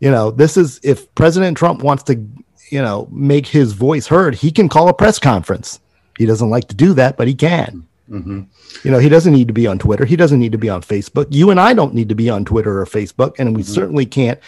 you 0.00 0.10
know 0.10 0.30
this 0.30 0.56
is 0.56 0.80
if 0.82 1.14
President 1.14 1.56
Trump 1.56 1.82
wants 1.82 2.02
to 2.04 2.26
you 2.70 2.80
know, 2.80 3.08
make 3.10 3.46
his 3.46 3.72
voice 3.72 4.06
heard, 4.06 4.34
he 4.36 4.50
can 4.50 4.68
call 4.68 4.88
a 4.88 4.94
press 4.94 5.18
conference. 5.18 5.80
He 6.16 6.24
doesn't 6.24 6.50
like 6.50 6.68
to 6.68 6.74
do 6.74 6.94
that, 6.94 7.16
but 7.16 7.28
he 7.28 7.34
can. 7.34 7.86
Mm-hmm. 8.10 8.42
You 8.82 8.90
know, 8.90 8.98
he 8.98 9.08
doesn't 9.08 9.32
need 9.32 9.46
to 9.48 9.54
be 9.54 9.66
on 9.66 9.78
Twitter. 9.78 10.04
He 10.04 10.16
doesn't 10.16 10.40
need 10.40 10.52
to 10.52 10.58
be 10.58 10.68
on 10.68 10.82
Facebook. 10.82 11.28
You 11.30 11.50
and 11.50 11.60
I 11.60 11.74
don't 11.74 11.94
need 11.94 12.08
to 12.08 12.14
be 12.16 12.28
on 12.28 12.44
Twitter 12.44 12.80
or 12.80 12.86
Facebook, 12.86 13.34
and 13.38 13.54
we 13.54 13.62
mm-hmm. 13.62 13.72
certainly 13.72 14.06
can't 14.06 14.40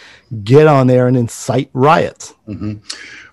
get 0.43 0.67
on 0.67 0.87
there 0.87 1.07
and 1.07 1.15
incite 1.15 1.69
riots. 1.73 2.33
Mm-hmm. 2.47 2.73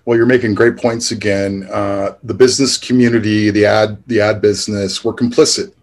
Well, 0.05 0.17
you're 0.17 0.25
making 0.25 0.55
great 0.55 0.77
points 0.77 1.11
again. 1.11 1.67
Uh, 1.71 2.15
the 2.23 2.33
business 2.33 2.77
community, 2.77 3.51
the 3.51 3.65
ad, 3.65 4.01
the 4.07 4.21
ad 4.21 4.41
business, 4.41 5.03
we're 5.03 5.13
complicit. 5.13 5.73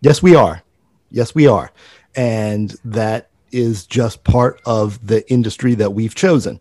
Yes, 0.00 0.22
we 0.22 0.34
are. 0.34 0.62
Yes, 1.10 1.34
we 1.34 1.48
are, 1.48 1.72
and 2.14 2.76
that 2.84 3.28
is 3.50 3.84
just 3.86 4.22
part 4.22 4.60
of 4.64 5.04
the 5.04 5.28
industry 5.30 5.74
that 5.74 5.90
we've 5.90 6.14
chosen. 6.14 6.60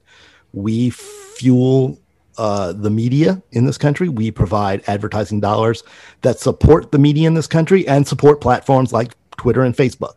We 0.52 0.90
fuel 0.90 2.00
uh, 2.40 2.72
the 2.72 2.90
media 2.90 3.42
in 3.52 3.66
this 3.66 3.78
country. 3.78 4.08
We 4.08 4.32
provide 4.32 4.82
advertising 4.88 5.42
dollars 5.42 5.84
that 6.22 6.40
support 6.40 6.92
the 6.92 6.98
media 6.98 7.28
in 7.28 7.34
this 7.34 7.48
country 7.48 7.86
and 7.86 8.08
support 8.08 8.40
platforms 8.40 8.94
like 8.94 9.14
Twitter 9.38 9.64
and 9.64 9.76
Facebook. 9.76 10.14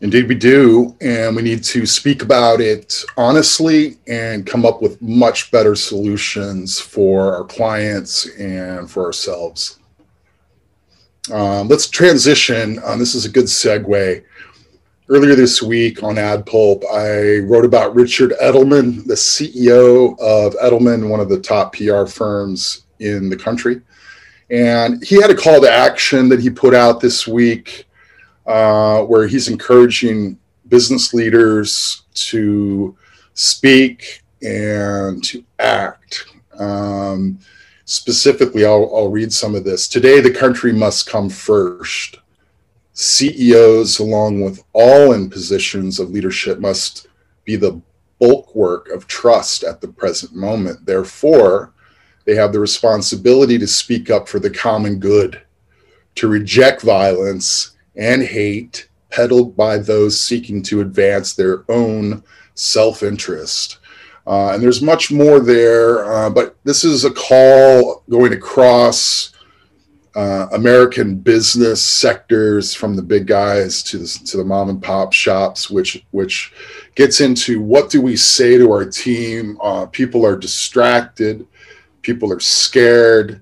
Indeed, 0.00 0.28
we 0.28 0.36
do. 0.36 0.96
And 1.00 1.34
we 1.34 1.42
need 1.42 1.64
to 1.64 1.86
speak 1.86 2.22
about 2.22 2.60
it 2.60 3.04
honestly 3.16 3.98
and 4.06 4.46
come 4.46 4.64
up 4.64 4.80
with 4.80 5.02
much 5.02 5.50
better 5.50 5.74
solutions 5.74 6.78
for 6.78 7.34
our 7.34 7.44
clients 7.44 8.26
and 8.38 8.88
for 8.88 9.04
ourselves. 9.04 9.80
Um, 11.32 11.66
let's 11.66 11.88
transition. 11.88 12.80
Um, 12.84 12.98
this 13.00 13.16
is 13.16 13.24
a 13.24 13.28
good 13.28 13.44
segue 13.46 14.24
earlier 15.10 15.34
this 15.34 15.60
week 15.60 16.04
on 16.04 16.14
AdPulp, 16.14 16.84
I 16.94 17.44
wrote 17.44 17.64
about 17.64 17.96
Richard 17.96 18.32
Edelman, 18.40 19.04
the 19.06 19.14
CEO 19.14 20.16
of 20.20 20.54
Edelman, 20.54 21.08
one 21.08 21.18
of 21.18 21.28
the 21.28 21.40
top 21.40 21.74
PR 21.74 22.06
firms 22.06 22.84
in 23.00 23.28
the 23.28 23.36
country. 23.36 23.80
And 24.50 25.04
he 25.04 25.20
had 25.20 25.30
a 25.30 25.34
call 25.34 25.60
to 25.62 25.70
action 25.70 26.28
that 26.28 26.38
he 26.38 26.48
put 26.48 26.74
out 26.74 27.00
this 27.00 27.26
week 27.26 27.86
uh, 28.46 29.02
where 29.02 29.26
he's 29.26 29.48
encouraging 29.48 30.38
business 30.68 31.12
leaders 31.12 32.04
to 32.14 32.96
speak 33.34 34.22
and 34.42 35.24
to 35.24 35.44
act. 35.58 36.26
Um, 36.56 37.40
specifically, 37.84 38.64
I'll, 38.64 38.88
I'll 38.94 39.10
read 39.10 39.32
some 39.32 39.56
of 39.56 39.64
this. 39.64 39.88
Today, 39.88 40.20
the 40.20 40.30
country 40.30 40.72
must 40.72 41.10
come 41.10 41.28
first. 41.28 42.19
CEOs, 43.00 43.98
along 43.98 44.42
with 44.42 44.62
all 44.74 45.14
in 45.14 45.30
positions 45.30 45.98
of 45.98 46.10
leadership, 46.10 46.58
must 46.58 47.08
be 47.44 47.56
the 47.56 47.80
bulwark 48.18 48.90
of 48.90 49.06
trust 49.06 49.64
at 49.64 49.80
the 49.80 49.88
present 49.88 50.34
moment. 50.34 50.84
Therefore, 50.84 51.72
they 52.26 52.34
have 52.34 52.52
the 52.52 52.60
responsibility 52.60 53.56
to 53.58 53.66
speak 53.66 54.10
up 54.10 54.28
for 54.28 54.38
the 54.38 54.50
common 54.50 54.98
good, 54.98 55.40
to 56.16 56.28
reject 56.28 56.82
violence 56.82 57.74
and 57.96 58.22
hate 58.22 58.88
peddled 59.08 59.56
by 59.56 59.78
those 59.78 60.20
seeking 60.20 60.62
to 60.64 60.82
advance 60.82 61.32
their 61.32 61.64
own 61.70 62.22
self 62.54 63.02
interest. 63.02 63.78
Uh, 64.26 64.50
and 64.52 64.62
there's 64.62 64.82
much 64.82 65.10
more 65.10 65.40
there, 65.40 66.04
uh, 66.04 66.28
but 66.28 66.54
this 66.64 66.84
is 66.84 67.06
a 67.06 67.10
call 67.10 68.04
going 68.10 68.34
across 68.34 69.32
uh, 70.14 70.48
American 70.52 71.16
business 71.16 71.82
sectors, 71.82 72.74
from 72.74 72.94
the 72.96 73.02
big 73.02 73.26
guys 73.26 73.82
to 73.84 73.98
the, 73.98 74.06
to 74.26 74.36
the 74.36 74.44
mom 74.44 74.68
and 74.68 74.82
pop 74.82 75.12
shops, 75.12 75.70
which 75.70 76.04
which 76.10 76.52
gets 76.94 77.20
into 77.20 77.60
what 77.60 77.90
do 77.90 78.00
we 78.00 78.16
say 78.16 78.58
to 78.58 78.72
our 78.72 78.84
team? 78.84 79.58
Uh, 79.62 79.86
people 79.86 80.26
are 80.26 80.36
distracted, 80.36 81.46
people 82.02 82.32
are 82.32 82.40
scared, 82.40 83.40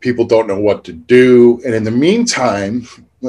people 0.00 0.26
don't 0.26 0.46
know 0.46 0.60
what 0.60 0.84
to 0.84 0.92
do, 0.92 1.60
and 1.64 1.74
in 1.74 1.84
the 1.84 1.90
meantime. 1.90 2.86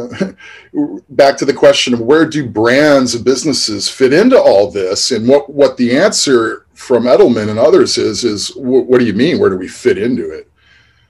back 1.10 1.36
to 1.36 1.46
the 1.46 1.54
question 1.54 1.96
of 1.96 2.00
where 2.00 2.24
do 2.24 2.48
brands 2.48 3.16
and 3.16 3.26
businesses 3.26 3.90
fit 3.90 4.14
into 4.14 4.40
all 4.40 4.70
this? 4.70 5.10
And 5.10 5.28
what 5.28 5.52
what 5.52 5.78
the 5.78 5.98
answer 5.98 6.68
from 6.76 7.06
Edelman 7.06 7.50
and 7.50 7.58
others 7.58 7.98
is 7.98 8.24
is 8.24 8.50
what 8.56 9.00
do 9.00 9.06
you 9.06 9.14
mean? 9.14 9.40
Where 9.40 9.50
do 9.50 9.58
we 9.58 9.68
fit 9.68 9.98
into 9.98 10.30
it 10.30 10.49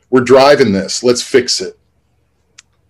we're 0.10 0.22
driving 0.22 0.72
this. 0.72 1.04
Let's 1.04 1.22
fix 1.22 1.62
it. 1.62 1.78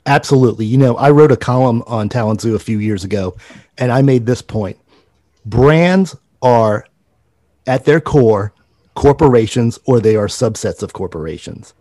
Absolutely. 0.06 0.66
You 0.66 0.78
know, 0.78 0.96
I 0.96 1.12
wrote 1.12 1.32
a 1.32 1.38
column 1.38 1.84
on 1.86 2.10
Talent 2.10 2.42
Zoo 2.42 2.56
a 2.56 2.60
few 2.60 2.80
years 2.80 3.04
ago, 3.04 3.36
and 3.78 3.92
I 3.92 4.02
made 4.02 4.26
this 4.26 4.42
point. 4.42 4.78
Brands 5.46 6.16
are 6.42 6.86
at 7.68 7.86
their 7.86 8.02
core 8.02 8.54
corporations 8.96 9.80
or 9.86 10.00
they 10.00 10.16
are 10.16 10.28
subsets 10.28 10.84
of 10.84 10.94
corporations. 10.94 11.74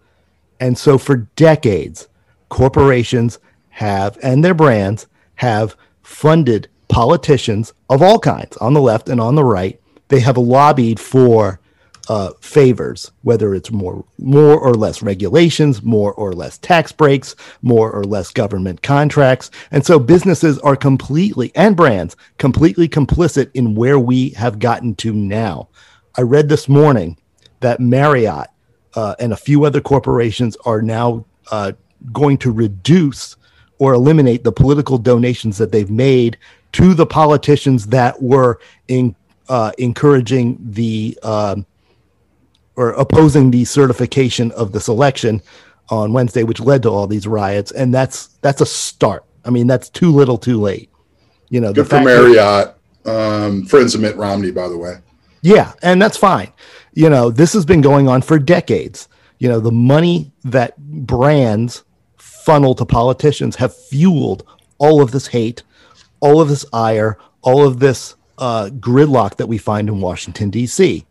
And 0.61 0.77
so 0.77 0.99
for 0.99 1.17
decades, 1.37 2.09
corporations 2.49 3.39
have, 3.71 4.19
and 4.23 4.45
their 4.45 4.55
brands 4.55 5.07
have 5.37 5.77
funded 6.03 6.69
politicians 6.89 7.73
of 7.89 8.03
all 8.03 8.19
kinds 8.19 8.57
on 8.59 8.75
the 8.75 8.81
left 8.81 9.09
and 9.09 9.21
on 9.21 9.35
the 9.35 9.45
right. 9.45 9.81
They 10.09 10.21
have 10.21 10.37
lobbied 10.37 11.01
for 11.01 11.61
uh, 12.09 12.33
favors, 12.41 13.13
whether 13.23 13.55
it's 13.55 13.71
more 13.71 14.05
more 14.19 14.59
or 14.59 14.75
less 14.75 15.03
regulations, 15.03 15.83
more 15.83 16.13
or 16.15 16.33
less 16.33 16.59
tax 16.59 16.91
breaks, 16.91 17.37
more 17.63 17.91
or 17.91 18.05
less 18.05 18.31
government 18.31 18.83
contracts, 18.83 19.51
and 19.71 19.85
so 19.85 19.99
businesses 19.99 20.59
are 20.61 20.77
completely 20.77 21.53
and 21.55 21.77
brands 21.77 22.17
completely 22.39 22.89
complicit 22.89 23.51
in 23.55 23.75
where 23.75 23.99
we 23.99 24.31
have 24.31 24.59
gotten 24.59 24.95
to 24.97 25.13
now. 25.13 25.69
I 26.17 26.23
read 26.23 26.49
this 26.49 26.69
morning 26.69 27.19
that 27.61 27.81
Marriott 27.81 28.49
uh, 28.95 29.15
and 29.19 29.33
a 29.33 29.37
few 29.37 29.65
other 29.65 29.81
corporations 29.81 30.57
are 30.65 30.83
now 30.83 31.27
uh, 31.51 31.73
going 32.13 32.39
to 32.39 32.51
reduce 32.51 33.37
or 33.79 33.93
eliminate 33.93 34.45
the 34.45 34.53
political 34.53 34.99
donations 34.99 35.59
that 35.59 35.73
they've 35.73 35.91
made 35.91 36.37
to 36.73 36.95
the 36.95 37.07
politicians 37.07 37.87
that 37.87 38.21
were 38.21 38.59
in, 38.89 39.15
uh, 39.49 39.73
encouraging 39.79 40.59
the 40.61 41.19
um, 41.23 41.67
or 42.79 42.91
opposing 42.91 43.51
the 43.51 43.65
certification 43.65 44.53
of 44.53 44.71
the 44.71 44.79
selection 44.79 45.43
on 45.89 46.13
Wednesday, 46.13 46.45
which 46.45 46.61
led 46.61 46.81
to 46.85 46.89
all 46.89 47.09
these 47.09 47.27
riots. 47.27 47.73
And 47.73 47.93
that's 47.93 48.29
that's 48.41 48.61
a 48.61 48.67
start. 48.67 49.25
I 49.45 49.51
mean, 49.51 49.67
that's 49.67 49.89
too 49.91 50.13
little, 50.13 50.39
too 50.39 50.61
late. 50.61 50.89
You 51.49 51.61
know, 51.61 51.73
good 51.73 51.89
for 51.89 52.01
Marriott, 52.01 52.77
that, 53.03 53.13
um, 53.13 53.67
friends 53.67 53.97
of 53.97 54.01
Mitt 54.01 54.17
Romney, 54.17 54.53
by 54.53 54.69
the 54.69 54.79
way. 54.79 54.99
Yeah, 55.43 55.73
and 55.83 56.01
that's 56.01 56.17
fine. 56.17 56.53
You 56.93 57.11
know, 57.11 57.31
this 57.31 57.53
has 57.53 57.67
been 57.67 57.81
going 57.81 58.09
on 58.09 58.23
for 58.23 58.39
decades. 58.39 59.09
You 59.39 59.49
know, 59.49 59.59
the 59.59 59.73
money 59.73 60.31
that 60.45 60.77
brands 60.79 61.83
funnel 62.17 62.77
to 62.77 62.85
politicians 62.85 63.57
have 63.57 63.77
fueled 63.77 64.47
all 64.79 65.03
of 65.03 65.11
this 65.11 65.27
hate, 65.27 65.65
all 66.21 66.41
of 66.41 66.49
this 66.49 66.65
ire, 66.73 67.19
all 67.43 67.67
of 67.67 67.81
this 67.81 68.15
uh, 68.39 68.71
gridlock 68.75 69.37
that 69.37 69.49
we 69.49 69.59
find 69.59 69.89
in 69.89 70.01
Washington 70.01 70.51
D.C. 70.51 71.08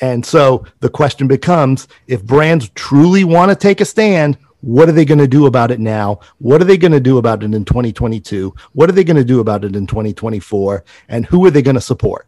And 0.00 0.24
so 0.24 0.64
the 0.80 0.88
question 0.88 1.28
becomes 1.28 1.88
if 2.06 2.24
brands 2.24 2.70
truly 2.74 3.24
want 3.24 3.50
to 3.50 3.56
take 3.56 3.80
a 3.80 3.84
stand, 3.84 4.38
what 4.62 4.88
are 4.88 4.92
they 4.92 5.04
going 5.04 5.18
to 5.18 5.28
do 5.28 5.46
about 5.46 5.70
it 5.70 5.80
now? 5.80 6.20
What 6.38 6.60
are 6.60 6.64
they 6.64 6.76
going 6.76 6.92
to 6.92 7.00
do 7.00 7.18
about 7.18 7.42
it 7.42 7.54
in 7.54 7.64
2022? 7.64 8.54
What 8.72 8.88
are 8.88 8.92
they 8.92 9.04
going 9.04 9.16
to 9.16 9.24
do 9.24 9.40
about 9.40 9.64
it 9.64 9.74
in 9.74 9.86
2024? 9.86 10.84
And 11.08 11.26
who 11.26 11.44
are 11.46 11.50
they 11.50 11.62
going 11.62 11.76
to 11.76 11.80
support? 11.80 12.26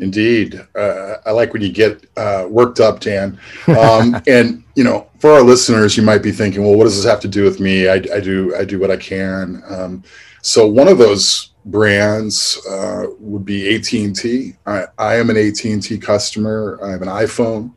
Indeed, 0.00 0.64
uh, 0.76 1.14
I 1.26 1.32
like 1.32 1.52
when 1.52 1.62
you 1.62 1.72
get 1.72 2.06
uh, 2.16 2.46
worked 2.48 2.78
up, 2.78 3.00
Dan. 3.00 3.38
Um, 3.66 4.22
and 4.28 4.62
you 4.76 4.84
know, 4.84 5.08
for 5.18 5.32
our 5.32 5.42
listeners, 5.42 5.96
you 5.96 6.04
might 6.04 6.22
be 6.22 6.30
thinking, 6.30 6.62
"Well, 6.62 6.76
what 6.76 6.84
does 6.84 6.94
this 6.94 7.10
have 7.10 7.18
to 7.20 7.28
do 7.28 7.42
with 7.42 7.58
me?" 7.58 7.88
I, 7.88 7.94
I 7.94 8.20
do, 8.20 8.54
I 8.54 8.64
do 8.64 8.78
what 8.78 8.92
I 8.92 8.96
can. 8.96 9.60
Um, 9.66 10.04
so 10.48 10.66
one 10.66 10.88
of 10.88 10.98
those 10.98 11.52
brands 11.66 12.64
uh, 12.66 13.06
would 13.18 13.44
be 13.44 13.74
AT 13.74 13.92
and 13.92 14.16
T. 14.16 14.54
I, 14.66 14.84
I 14.96 15.16
am 15.16 15.30
an 15.30 15.36
AT 15.36 15.64
and 15.64 15.82
T 15.82 15.98
customer. 15.98 16.78
I 16.82 16.90
have 16.90 17.02
an 17.02 17.08
iPhone, 17.08 17.74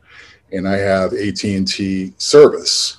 and 0.52 0.66
I 0.66 0.76
have 0.78 1.12
AT 1.12 1.44
and 1.44 1.68
T 1.68 2.12
service. 2.16 2.98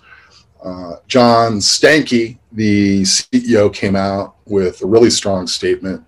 Uh, 0.63 0.97
John 1.07 1.53
Stankey, 1.53 2.37
the 2.51 3.01
CEO, 3.01 3.73
came 3.73 3.95
out 3.95 4.35
with 4.45 4.81
a 4.81 4.85
really 4.85 5.09
strong 5.09 5.47
statement 5.47 6.05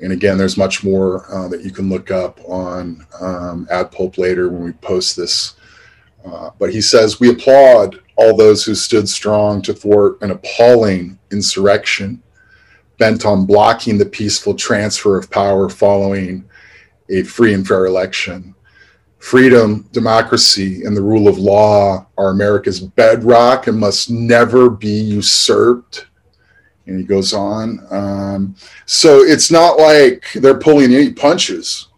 and 0.00 0.12
again, 0.12 0.38
there's 0.38 0.56
much 0.56 0.84
more 0.84 1.32
uh, 1.32 1.48
that 1.48 1.64
you 1.64 1.70
can 1.70 1.88
look 1.88 2.10
up 2.10 2.40
on 2.48 3.04
um, 3.20 3.66
AdPulp 3.70 4.16
later 4.16 4.48
when 4.48 4.62
we 4.62 4.72
post 4.72 5.16
this. 5.16 5.56
Uh, 6.24 6.50
but 6.58 6.72
he 6.72 6.80
says, 6.80 7.18
We 7.18 7.30
applaud 7.30 8.00
all 8.16 8.36
those 8.36 8.64
who 8.64 8.74
stood 8.74 9.08
strong 9.08 9.62
to 9.62 9.74
thwart 9.74 10.20
an 10.22 10.30
appalling 10.30 11.18
insurrection 11.30 12.22
bent 12.98 13.24
on 13.24 13.46
blocking 13.46 13.98
the 13.98 14.06
peaceful 14.06 14.54
transfer 14.54 15.16
of 15.16 15.30
power 15.30 15.68
following 15.68 16.44
a 17.08 17.22
free 17.22 17.54
and 17.54 17.66
fair 17.66 17.86
election. 17.86 18.54
Freedom, 19.18 19.88
democracy, 19.92 20.84
and 20.84 20.96
the 20.96 21.02
rule 21.02 21.26
of 21.26 21.38
law 21.38 22.06
are 22.16 22.30
America's 22.30 22.80
bedrock 22.80 23.66
and 23.66 23.78
must 23.78 24.10
never 24.10 24.70
be 24.70 24.90
usurped 24.90 26.06
and 26.88 26.98
he 26.98 27.04
goes 27.04 27.32
on. 27.32 27.86
Um, 27.90 28.56
so 28.86 29.18
it's 29.18 29.50
not 29.50 29.78
like 29.78 30.24
they're 30.34 30.58
pulling 30.58 30.92
any 30.92 31.12
punches. 31.12 31.88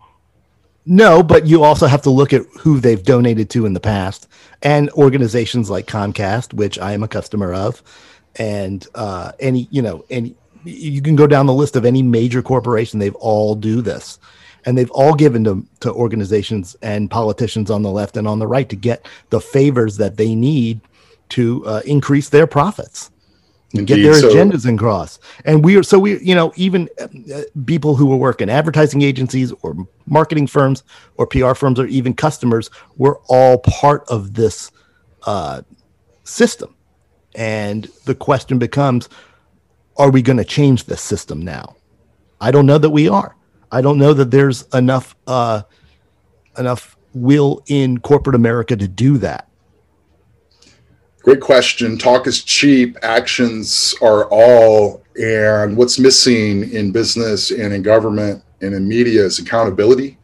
No, 0.84 1.22
but 1.22 1.46
you 1.46 1.62
also 1.62 1.86
have 1.86 2.02
to 2.02 2.10
look 2.10 2.32
at 2.32 2.42
who 2.58 2.80
they've 2.80 3.02
donated 3.02 3.48
to 3.50 3.66
in 3.66 3.72
the 3.72 3.80
past 3.80 4.28
and 4.62 4.90
organizations 4.90 5.70
like 5.70 5.86
Comcast, 5.86 6.52
which 6.52 6.78
I 6.78 6.92
am 6.92 7.02
a 7.02 7.08
customer 7.08 7.54
of, 7.54 7.82
and 8.36 8.86
uh, 8.94 9.32
any, 9.38 9.68
you 9.70 9.82
know, 9.82 10.04
any, 10.10 10.34
you 10.64 11.02
can 11.02 11.16
go 11.16 11.26
down 11.26 11.46
the 11.46 11.54
list 11.54 11.76
of 11.76 11.84
any 11.84 12.02
major 12.02 12.42
corporation, 12.42 12.98
they've 12.98 13.14
all 13.16 13.54
do 13.54 13.80
this. 13.80 14.18
And 14.66 14.76
they've 14.76 14.90
all 14.90 15.14
given 15.14 15.42
to, 15.44 15.66
to 15.80 15.92
organizations 15.92 16.76
and 16.82 17.10
politicians 17.10 17.70
on 17.70 17.82
the 17.82 17.90
left 17.90 18.18
and 18.18 18.28
on 18.28 18.38
the 18.38 18.46
right 18.46 18.68
to 18.68 18.76
get 18.76 19.06
the 19.30 19.40
favors 19.40 19.96
that 19.96 20.18
they 20.18 20.34
need 20.34 20.82
to 21.30 21.64
uh, 21.66 21.80
increase 21.86 22.28
their 22.28 22.46
profits. 22.46 23.10
Indeed. 23.72 23.86
get 23.86 24.02
their 24.02 24.14
so, 24.14 24.30
agendas 24.30 24.68
in 24.68 24.76
cross. 24.76 25.18
And 25.44 25.64
we 25.64 25.76
are 25.76 25.84
so 25.84 25.98
we 25.98 26.18
you 26.20 26.34
know 26.34 26.52
even 26.56 26.88
uh, 27.00 27.42
people 27.66 27.94
who 27.94 28.16
work 28.16 28.40
in 28.40 28.50
advertising 28.50 29.02
agencies 29.02 29.52
or 29.62 29.76
marketing 30.06 30.48
firms 30.48 30.82
or 31.16 31.26
PR 31.26 31.54
firms 31.54 31.78
or 31.78 31.86
even 31.86 32.12
customers 32.12 32.68
we're 32.96 33.18
all 33.28 33.58
part 33.58 34.04
of 34.08 34.34
this 34.34 34.72
uh, 35.24 35.62
system. 36.24 36.74
And 37.36 37.84
the 38.06 38.14
question 38.16 38.58
becomes 38.58 39.08
are 39.96 40.10
we 40.10 40.22
going 40.22 40.36
to 40.38 40.44
change 40.44 40.84
this 40.84 41.00
system 41.00 41.42
now? 41.42 41.76
I 42.40 42.50
don't 42.50 42.66
know 42.66 42.78
that 42.78 42.90
we 42.90 43.08
are. 43.08 43.36
I 43.70 43.82
don't 43.82 43.98
know 43.98 44.14
that 44.14 44.30
there's 44.30 44.62
enough 44.72 45.14
uh, 45.26 45.62
enough 46.58 46.96
will 47.14 47.62
in 47.66 47.98
corporate 47.98 48.34
America 48.34 48.76
to 48.76 48.88
do 48.88 49.18
that. 49.18 49.48
Great 51.22 51.40
question. 51.40 51.98
Talk 51.98 52.26
is 52.26 52.42
cheap, 52.42 52.96
actions 53.02 53.94
are 54.00 54.24
all. 54.30 55.02
And 55.20 55.76
what's 55.76 55.98
missing 55.98 56.72
in 56.72 56.92
business 56.92 57.50
and 57.50 57.74
in 57.74 57.82
government 57.82 58.42
and 58.62 58.74
in 58.74 58.88
media 58.88 59.24
is 59.24 59.38
accountability. 59.38 60.18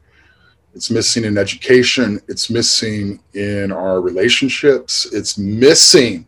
It's 0.75 0.91
missing 0.91 1.25
in 1.25 1.39
education. 1.39 2.21
It's 2.29 2.51
missing 2.51 3.21
in 3.35 3.73
our 3.73 4.01
relationships. 4.01 5.07
It's 5.13 5.39
missing. 5.39 6.27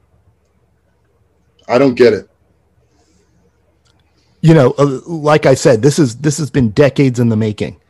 I 1.67 1.79
don't 1.79 1.95
get 1.95 2.13
it. 2.13 2.29
You 4.41 4.55
know, 4.55 4.75
uh, 4.79 5.01
like 5.07 5.47
I 5.47 5.55
said, 5.55 5.83
this 5.83 5.99
is 5.99 6.17
this 6.19 6.39
has 6.39 6.51
been 6.51 6.71
decades 6.71 7.19
in 7.19 7.29
the 7.29 7.37
making. 7.37 7.81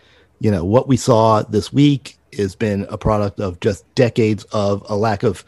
You 0.41 0.51
know, 0.51 0.65
what 0.65 0.89
we 0.89 0.97
saw 0.97 1.43
this 1.43 1.73
week 1.73 2.17
has 2.37 2.55
been 2.55 2.87
a 2.89 2.97
product 2.97 3.41
of 3.41 3.61
just 3.61 3.85
decades 3.95 4.45
of 4.45 4.85
a 4.89 4.97
lack 4.97 5.23
of 5.23 5.45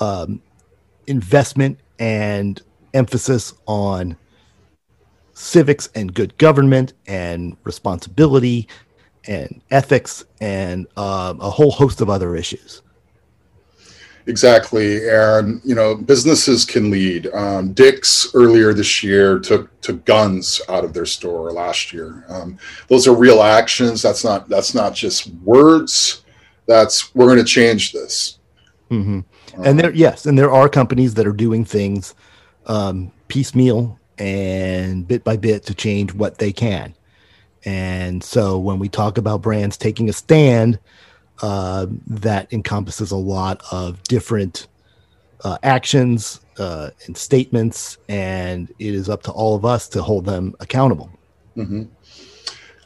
um, 0.00 0.42
investment 1.06 1.78
and 1.98 2.60
emphasis 2.94 3.54
on 3.66 4.16
civics 5.34 5.88
and 5.94 6.12
good 6.12 6.36
government 6.38 6.92
and 7.06 7.56
responsibility 7.64 8.68
and 9.26 9.60
ethics 9.70 10.24
and 10.40 10.86
uh, 10.96 11.34
a 11.40 11.50
whole 11.50 11.70
host 11.70 12.00
of 12.00 12.10
other 12.10 12.36
issues. 12.36 12.82
Exactly, 14.26 15.08
and 15.08 15.60
you 15.64 15.74
know 15.74 15.96
businesses 15.96 16.64
can 16.64 16.90
lead. 16.90 17.26
Um, 17.34 17.72
Dick's 17.72 18.34
earlier 18.34 18.72
this 18.72 19.02
year 19.02 19.38
took 19.38 19.80
took 19.80 20.04
guns 20.04 20.60
out 20.68 20.84
of 20.84 20.92
their 20.92 21.06
store 21.06 21.50
last 21.52 21.92
year. 21.92 22.24
Um, 22.28 22.58
those 22.88 23.08
are 23.08 23.14
real 23.14 23.42
actions. 23.42 24.00
That's 24.00 24.24
not 24.24 24.48
that's 24.48 24.74
not 24.74 24.94
just 24.94 25.28
words. 25.42 26.24
That's 26.66 27.14
we're 27.14 27.26
going 27.26 27.38
to 27.38 27.44
change 27.44 27.92
this. 27.92 28.38
Mm-hmm 28.90 29.20
and 29.58 29.78
there, 29.78 29.92
yes, 29.92 30.26
and 30.26 30.38
there 30.38 30.50
are 30.50 30.68
companies 30.68 31.14
that 31.14 31.26
are 31.26 31.32
doing 31.32 31.64
things 31.64 32.14
um, 32.66 33.12
piecemeal 33.28 33.98
and 34.18 35.06
bit 35.06 35.24
by 35.24 35.36
bit 35.36 35.64
to 35.66 35.74
change 35.74 36.14
what 36.14 36.38
they 36.38 36.52
can. 36.52 36.94
And 37.64 38.22
so 38.22 38.58
when 38.58 38.78
we 38.78 38.88
talk 38.88 39.18
about 39.18 39.42
brands 39.42 39.76
taking 39.76 40.08
a 40.08 40.12
stand, 40.12 40.78
uh, 41.42 41.86
that 42.06 42.52
encompasses 42.52 43.10
a 43.10 43.16
lot 43.16 43.60
of 43.70 44.02
different 44.04 44.68
uh, 45.44 45.58
actions 45.62 46.40
uh, 46.58 46.90
and 47.06 47.16
statements, 47.16 47.98
and 48.08 48.72
it 48.78 48.94
is 48.94 49.08
up 49.08 49.22
to 49.24 49.32
all 49.32 49.56
of 49.56 49.64
us 49.64 49.88
to 49.88 50.02
hold 50.02 50.24
them 50.24 50.54
accountable. 50.60 51.10
Mm-hmm. 51.56 51.84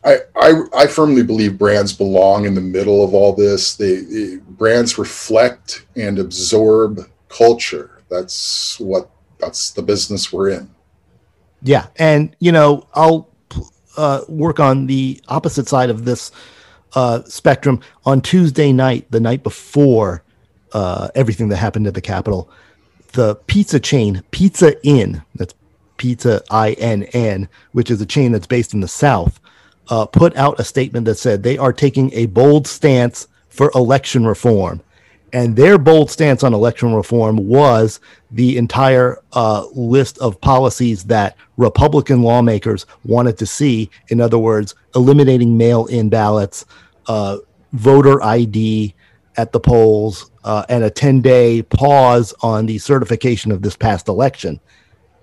I, 0.04 0.18
I, 0.36 0.62
I 0.74 0.86
firmly 0.86 1.22
believe 1.22 1.58
brands 1.58 1.92
belong 1.92 2.46
in 2.46 2.54
the 2.54 2.60
middle 2.60 3.04
of 3.04 3.12
all 3.12 3.34
this. 3.34 3.74
They, 3.74 3.96
they, 3.96 4.36
brands 4.36 4.98
reflect 4.98 5.84
and 5.96 6.18
absorb 6.18 7.00
culture. 7.28 8.02
That's 8.08 8.78
what 8.80 9.10
that's 9.38 9.72
the 9.72 9.82
business 9.82 10.32
we're 10.32 10.50
in. 10.50 10.70
Yeah, 11.62 11.88
and 11.96 12.34
you 12.38 12.52
know 12.52 12.86
I'll 12.94 13.28
uh, 13.96 14.22
work 14.28 14.60
on 14.60 14.86
the 14.86 15.20
opposite 15.28 15.68
side 15.68 15.90
of 15.90 16.04
this 16.04 16.30
uh, 16.96 17.22
spectrum 17.24 17.80
on 18.04 18.20
Tuesday 18.20 18.72
night, 18.72 19.08
the 19.10 19.20
night 19.20 19.44
before 19.44 20.24
uh, 20.72 21.08
everything 21.14 21.48
that 21.50 21.58
happened 21.58 21.86
at 21.86 21.94
the 21.94 22.00
Capitol. 22.00 22.50
The 23.12 23.36
pizza 23.46 23.78
chain 23.78 24.22
Pizza 24.32 24.84
Inn, 24.84 25.22
that's 25.36 25.54
Pizza 25.96 26.42
I 26.50 26.72
N 26.72 27.04
N, 27.12 27.48
which 27.72 27.90
is 27.90 28.00
a 28.00 28.06
chain 28.06 28.32
that's 28.32 28.46
based 28.46 28.74
in 28.74 28.80
the 28.80 28.88
South 28.88 29.38
uh, 29.88 30.06
put 30.06 30.36
out 30.36 30.60
a 30.60 30.64
statement 30.64 31.06
that 31.06 31.16
said 31.16 31.42
they 31.42 31.58
are 31.58 31.72
taking 31.72 32.12
a 32.12 32.26
bold 32.26 32.66
stance 32.66 33.28
for 33.48 33.70
election 33.74 34.26
reform. 34.26 34.82
And 35.32 35.56
their 35.56 35.76
bold 35.76 36.10
stance 36.10 36.42
on 36.44 36.54
election 36.54 36.94
reform 36.94 37.36
was 37.36 38.00
the 38.30 38.56
entire 38.56 39.18
uh, 39.32 39.66
list 39.74 40.18
of 40.18 40.40
policies 40.40 41.04
that 41.04 41.36
Republican 41.56 42.22
lawmakers 42.22 42.86
wanted 43.04 43.36
to 43.38 43.46
see. 43.46 43.90
In 44.08 44.20
other 44.20 44.38
words, 44.38 44.74
eliminating 44.94 45.56
mail 45.56 45.86
in 45.86 46.08
ballots, 46.08 46.64
uh, 47.08 47.38
voter 47.72 48.22
ID 48.22 48.94
at 49.36 49.52
the 49.52 49.60
polls, 49.60 50.30
uh, 50.44 50.64
and 50.68 50.84
a 50.84 50.90
10 50.90 51.20
day 51.20 51.62
pause 51.62 52.32
on 52.40 52.66
the 52.66 52.78
certification 52.78 53.52
of 53.52 53.62
this 53.62 53.76
past 53.76 54.08
election. 54.08 54.60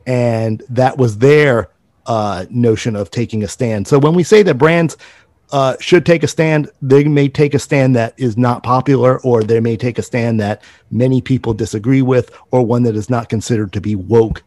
And 0.06 0.62
that 0.70 0.98
was 0.98 1.18
their 1.18 1.70
uh, 2.06 2.46
notion 2.50 2.96
of 2.96 3.10
taking 3.10 3.44
a 3.44 3.48
stand. 3.48 3.88
So 3.88 3.98
when 3.98 4.14
we 4.14 4.24
say 4.24 4.44
that 4.44 4.56
brands 4.56 4.98
uh, 5.52 5.78
should 5.80 6.06
take 6.06 6.24
a 6.24 6.28
stand, 6.28 6.70
they 6.82 7.04
may 7.06 7.30
take 7.30 7.54
a 7.54 7.60
stand 7.60 7.96
that 7.96 8.14
is 8.18 8.38
not 8.38 8.64
popular, 8.64 9.22
or 9.22 9.44
they 9.44 9.60
may 9.60 9.78
take 9.78 10.00
a 10.00 10.02
stand 10.02 10.40
that 10.40 10.64
many 10.92 11.22
people 11.22 11.54
disagree 11.54 12.02
with, 12.02 12.32
or 12.52 12.66
one 12.66 12.84
that 12.84 12.96
is 12.96 13.10
not 13.10 13.30
considered 13.30 13.72
to 13.74 13.82
be 13.82 13.96
woke. 13.96 14.44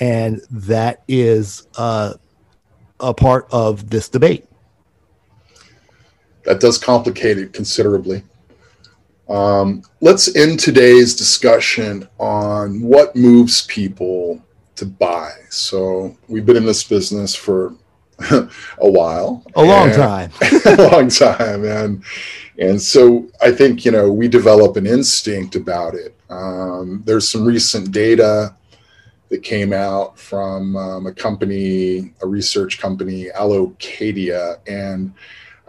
And 0.00 0.40
that 0.50 1.02
is 1.08 1.66
uh, 1.76 2.14
a 3.00 3.14
part 3.14 3.48
of 3.50 3.90
this 3.90 4.08
debate. 4.08 4.46
That 6.44 6.60
does 6.60 6.78
complicate 6.78 7.38
it 7.38 7.52
considerably. 7.52 8.22
Um, 9.28 9.82
let's 10.00 10.34
end 10.34 10.58
today's 10.58 11.14
discussion 11.14 12.08
on 12.18 12.82
what 12.82 13.14
moves 13.14 13.62
people 13.66 14.42
to 14.74 14.86
buy. 14.86 15.32
So 15.50 16.16
we've 16.26 16.44
been 16.44 16.56
in 16.56 16.66
this 16.66 16.82
business 16.82 17.34
for 17.34 17.74
a 18.30 18.50
while, 18.78 19.44
a 19.54 19.62
long 19.62 19.92
time, 19.92 20.30
a 20.66 20.90
long 20.90 21.08
time, 21.08 21.64
and 21.64 22.04
and 22.58 22.80
so 22.80 23.28
I 23.40 23.50
think 23.50 23.84
you 23.84 23.92
know 23.92 24.12
we 24.12 24.28
develop 24.28 24.76
an 24.76 24.86
instinct 24.86 25.54
about 25.54 25.94
it. 25.94 26.14
Um, 26.28 27.02
there's 27.06 27.28
some 27.28 27.44
recent 27.44 27.92
data 27.92 28.54
that 29.30 29.42
came 29.42 29.72
out 29.72 30.18
from 30.18 30.76
um, 30.76 31.06
a 31.06 31.14
company, 31.14 32.12
a 32.22 32.26
research 32.26 32.78
company, 32.78 33.28
Allocadia, 33.34 34.58
and 34.66 35.14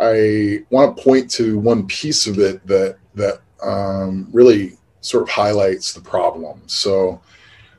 I 0.02 0.64
want 0.72 0.98
to 0.98 1.04
point 1.04 1.30
to 1.32 1.60
one 1.60 1.86
piece 1.86 2.26
of 2.26 2.40
it 2.40 2.66
that 2.66 2.98
that 3.16 3.42
um, 3.62 4.28
really 4.32 4.78
sort 5.02 5.24
of 5.24 5.30
highlights 5.30 5.94
the 5.94 6.02
problem. 6.02 6.62
So, 6.66 7.22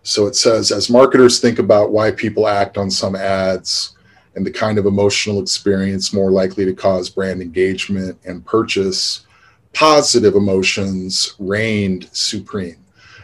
so 0.02 0.26
it 0.26 0.36
says 0.36 0.70
as 0.70 0.88
marketers 0.88 1.40
think 1.40 1.58
about 1.58 1.90
why 1.90 2.12
people 2.12 2.46
act 2.46 2.78
on 2.78 2.90
some 2.90 3.16
ads 3.16 3.96
and 4.34 4.46
the 4.46 4.50
kind 4.50 4.78
of 4.78 4.86
emotional 4.86 5.40
experience 5.40 6.12
more 6.12 6.30
likely 6.30 6.64
to 6.64 6.74
cause 6.74 7.10
brand 7.10 7.42
engagement 7.42 8.18
and 8.24 8.44
purchase, 8.46 9.26
positive 9.72 10.34
emotions 10.34 11.34
reigned 11.38 12.08
supreme. 12.12 12.78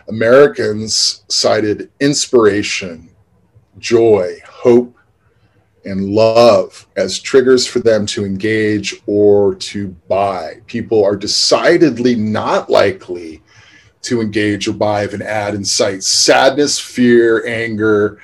Americans 0.09 1.23
cited 1.29 1.91
inspiration, 2.01 3.09
joy, 3.79 4.37
hope, 4.47 4.98
and 5.89 6.11
love 6.11 6.87
as 6.97 7.19
triggers 7.19 7.67
for 7.67 7.81
them 7.81 8.07
to 8.07 8.25
engage 8.25 8.95
or 9.07 9.55
to 9.57 9.89
buy. 10.09 10.61
People 10.67 11.05
are 11.05 11.17
decidedly 11.17 12.15
not 12.15 12.71
likely 12.71 13.43
to 14.03 14.21
engage 14.21 14.69
or 14.69 14.73
buy 14.73 15.05
if 15.05 15.13
an 15.15 15.23
ad 15.23 15.55
incites 15.55 16.07
sadness, 16.07 16.79
fear, 16.79 17.47
anger, 17.47 18.21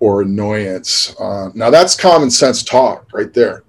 or 0.00 0.22
annoyance. 0.22 1.14
Uh, 1.20 1.50
now, 1.54 1.70
that's 1.70 1.94
common 1.94 2.30
sense 2.30 2.62
talk 2.62 3.06
right 3.12 3.32
there. 3.34 3.64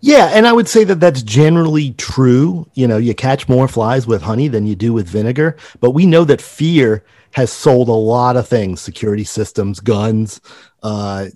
Yeah, 0.00 0.30
and 0.34 0.48
I 0.48 0.52
would 0.52 0.68
say 0.68 0.82
that 0.84 0.98
that's 0.98 1.22
generally 1.22 1.92
true. 1.92 2.68
You 2.74 2.88
know, 2.88 2.96
you 2.96 3.14
catch 3.14 3.48
more 3.48 3.68
flies 3.68 4.04
with 4.04 4.20
honey 4.20 4.48
than 4.48 4.66
you 4.66 4.74
do 4.74 4.92
with 4.92 5.06
vinegar, 5.06 5.56
but 5.80 5.92
we 5.92 6.06
know 6.06 6.24
that 6.24 6.40
fear 6.40 7.04
has 7.32 7.52
sold 7.52 7.88
a 7.88 7.92
lot 7.92 8.36
of 8.36 8.48
things 8.48 8.80
security 8.80 9.24
systems, 9.24 9.78
guns, 9.78 10.40
uh, 10.82 11.26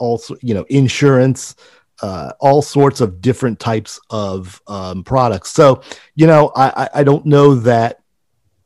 also, 0.00 0.36
you 0.42 0.54
know, 0.54 0.64
insurance, 0.68 1.54
uh, 2.02 2.32
all 2.40 2.62
sorts 2.62 3.00
of 3.00 3.20
different 3.20 3.60
types 3.60 4.00
of 4.10 4.60
um, 4.66 5.04
products. 5.04 5.50
So, 5.50 5.82
you 6.16 6.26
know, 6.26 6.50
I, 6.56 6.88
I 6.94 7.04
don't 7.04 7.26
know 7.26 7.54
that 7.56 8.00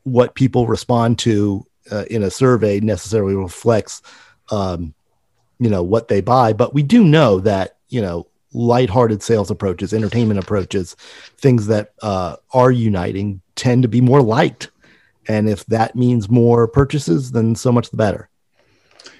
what 0.03 0.33
people 0.33 0.65
respond 0.65 1.19
to 1.19 1.65
uh, 1.91 2.05
in 2.09 2.23
a 2.23 2.31
survey 2.31 2.79
necessarily 2.79 3.35
reflects, 3.35 4.01
um, 4.49 4.95
you 5.59 5.69
know, 5.69 5.83
what 5.83 6.07
they 6.07 6.21
buy. 6.21 6.53
But 6.53 6.73
we 6.73 6.81
do 6.81 7.03
know 7.03 7.39
that, 7.41 7.77
you 7.89 8.01
know, 8.01 8.27
lighthearted 8.53 9.21
sales 9.21 9.51
approaches, 9.51 9.93
entertainment 9.93 10.39
approaches, 10.39 10.95
things 11.37 11.67
that 11.67 11.93
uh, 12.01 12.37
are 12.53 12.71
uniting 12.71 13.41
tend 13.55 13.83
to 13.83 13.89
be 13.89 13.99
more 14.01 14.21
liked. 14.21 14.71
And 15.27 15.49
if 15.49 15.65
that 15.65 15.95
means 15.95 16.29
more 16.29 16.67
purchases, 16.67 17.31
then 17.31 17.55
so 17.55 17.71
much 17.71 17.89
the 17.89 17.97
better. 17.97 18.29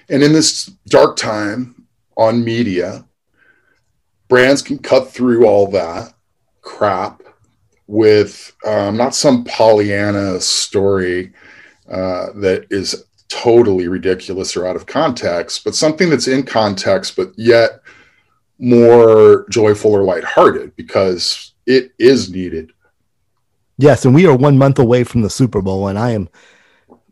And 0.08 0.22
in 0.22 0.32
this 0.32 0.66
dark 0.86 1.16
time 1.16 1.75
on 2.16 2.44
media, 2.44 3.04
brands 4.28 4.62
can 4.62 4.78
cut 4.78 5.10
through 5.10 5.46
all 5.46 5.70
that 5.70 6.12
crap 6.62 7.22
with 7.86 8.52
um, 8.64 8.96
not 8.96 9.14
some 9.14 9.44
Pollyanna 9.44 10.40
story 10.40 11.32
uh, 11.88 12.32
that 12.34 12.66
is 12.70 13.04
totally 13.28 13.88
ridiculous 13.88 14.56
or 14.56 14.66
out 14.66 14.76
of 14.76 14.86
context, 14.86 15.64
but 15.64 15.74
something 15.74 16.10
that's 16.10 16.28
in 16.28 16.42
context, 16.44 17.16
but 17.16 17.32
yet 17.36 17.80
more 18.58 19.46
joyful 19.50 19.92
or 19.92 20.02
lighthearted 20.02 20.74
because 20.76 21.52
it 21.66 21.92
is 21.98 22.30
needed. 22.30 22.72
Yes, 23.78 24.04
and 24.04 24.14
we 24.14 24.26
are 24.26 24.34
one 24.34 24.56
month 24.56 24.78
away 24.78 25.04
from 25.04 25.20
the 25.20 25.30
Super 25.30 25.60
Bowl, 25.60 25.88
and 25.88 25.98
I 25.98 26.10
am 26.12 26.28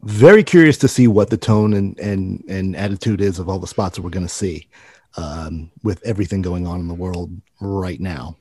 very 0.02 0.42
curious 0.42 0.78
to 0.78 0.88
see 0.88 1.06
what 1.08 1.30
the 1.30 1.36
tone 1.36 1.74
and 1.74 1.98
and 1.98 2.42
and 2.48 2.76
attitude 2.76 3.20
is 3.20 3.38
of 3.38 3.48
all 3.48 3.58
the 3.58 3.66
spots 3.66 3.96
that 3.96 4.02
we're 4.02 4.10
going 4.10 4.26
to 4.26 4.32
see 4.32 4.68
um, 5.16 5.70
with 5.82 6.02
everything 6.04 6.42
going 6.42 6.66
on 6.66 6.80
in 6.80 6.88
the 6.88 6.94
world 6.94 7.30
right 7.60 8.00
now. 8.00 8.36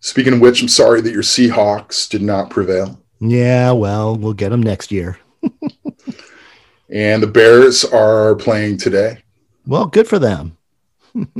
Speaking 0.00 0.34
of 0.34 0.40
which, 0.40 0.62
I'm 0.62 0.68
sorry 0.68 1.00
that 1.00 1.12
your 1.12 1.22
Seahawks 1.22 2.08
did 2.08 2.22
not 2.22 2.50
prevail. 2.50 3.00
Yeah, 3.20 3.72
well, 3.72 4.16
we'll 4.16 4.32
get 4.32 4.50
them 4.50 4.62
next 4.62 4.92
year. 4.92 5.18
and 6.88 7.22
the 7.22 7.26
Bears 7.26 7.84
are 7.84 8.36
playing 8.36 8.78
today. 8.78 9.18
Well, 9.66 9.86
good 9.86 10.06
for 10.06 10.18
them. 10.18 10.56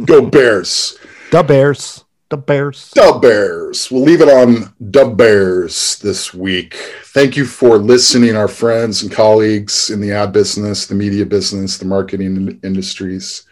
Go 0.04 0.26
Bears. 0.26 0.96
The 1.30 1.42
Bears. 1.42 2.06
The 2.30 2.38
Bears. 2.38 2.90
The 2.94 3.18
Bears. 3.20 3.90
We'll 3.90 4.02
leave 4.02 4.22
it 4.22 4.30
on 4.30 4.72
the 4.80 5.04
Bears 5.04 5.98
this 5.98 6.32
week. 6.32 6.74
Thank 7.04 7.36
you 7.36 7.44
for 7.44 7.76
listening, 7.76 8.34
our 8.34 8.48
friends 8.48 9.02
and 9.02 9.12
colleagues 9.12 9.90
in 9.90 10.00
the 10.00 10.12
ad 10.12 10.32
business, 10.32 10.86
the 10.86 10.94
media 10.94 11.26
business, 11.26 11.76
the 11.76 11.84
marketing 11.84 12.58
industries. 12.64 13.44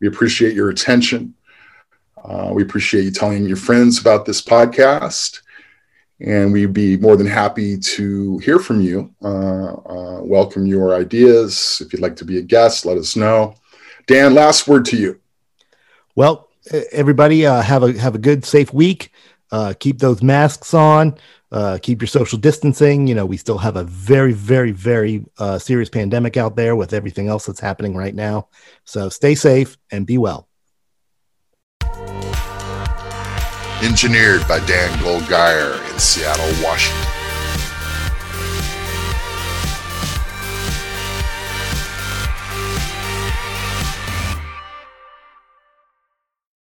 We 0.00 0.08
appreciate 0.08 0.54
your 0.54 0.70
attention. 0.70 1.34
Uh, 2.22 2.50
we 2.52 2.62
appreciate 2.62 3.04
you 3.04 3.10
telling 3.10 3.46
your 3.46 3.56
friends 3.56 4.00
about 4.00 4.26
this 4.26 4.42
podcast. 4.42 5.40
And 6.20 6.52
we'd 6.52 6.72
be 6.72 6.96
more 6.96 7.16
than 7.16 7.26
happy 7.26 7.78
to 7.78 8.38
hear 8.38 8.58
from 8.58 8.80
you. 8.80 9.14
Uh, 9.22 9.74
uh, 9.74 10.20
welcome 10.22 10.66
your 10.66 10.94
ideas. 10.94 11.82
If 11.84 11.92
you'd 11.92 12.02
like 12.02 12.16
to 12.16 12.24
be 12.24 12.38
a 12.38 12.42
guest, 12.42 12.86
let 12.86 12.96
us 12.96 13.16
know. 13.16 13.54
Dan, 14.06 14.34
last 14.34 14.66
word 14.66 14.86
to 14.86 14.96
you. 14.96 15.20
Well, 16.14 16.48
everybody, 16.90 17.44
uh, 17.44 17.60
have 17.60 17.82
a 17.82 17.92
have 17.98 18.14
a 18.14 18.18
good, 18.18 18.44
safe 18.44 18.72
week. 18.72 19.12
Uh, 19.50 19.74
keep 19.78 19.98
those 19.98 20.22
masks 20.22 20.74
on. 20.74 21.16
Uh, 21.52 21.78
keep 21.80 22.00
your 22.00 22.08
social 22.08 22.38
distancing. 22.38 23.06
You 23.06 23.14
know, 23.14 23.26
we 23.26 23.36
still 23.36 23.58
have 23.58 23.76
a 23.76 23.84
very, 23.84 24.32
very, 24.32 24.72
very 24.72 25.24
uh, 25.38 25.58
serious 25.58 25.88
pandemic 25.88 26.36
out 26.36 26.56
there 26.56 26.74
with 26.74 26.92
everything 26.92 27.28
else 27.28 27.46
that's 27.46 27.60
happening 27.60 27.96
right 27.96 28.14
now. 28.14 28.48
So 28.84 29.08
stay 29.08 29.34
safe 29.34 29.78
and 29.90 30.06
be 30.06 30.18
well. 30.18 30.48
Engineered 33.82 34.46
by 34.48 34.58
Dan 34.66 34.98
Goldgeier 34.98 35.92
in 35.92 35.98
Seattle, 35.98 36.64
Washington. 36.64 37.15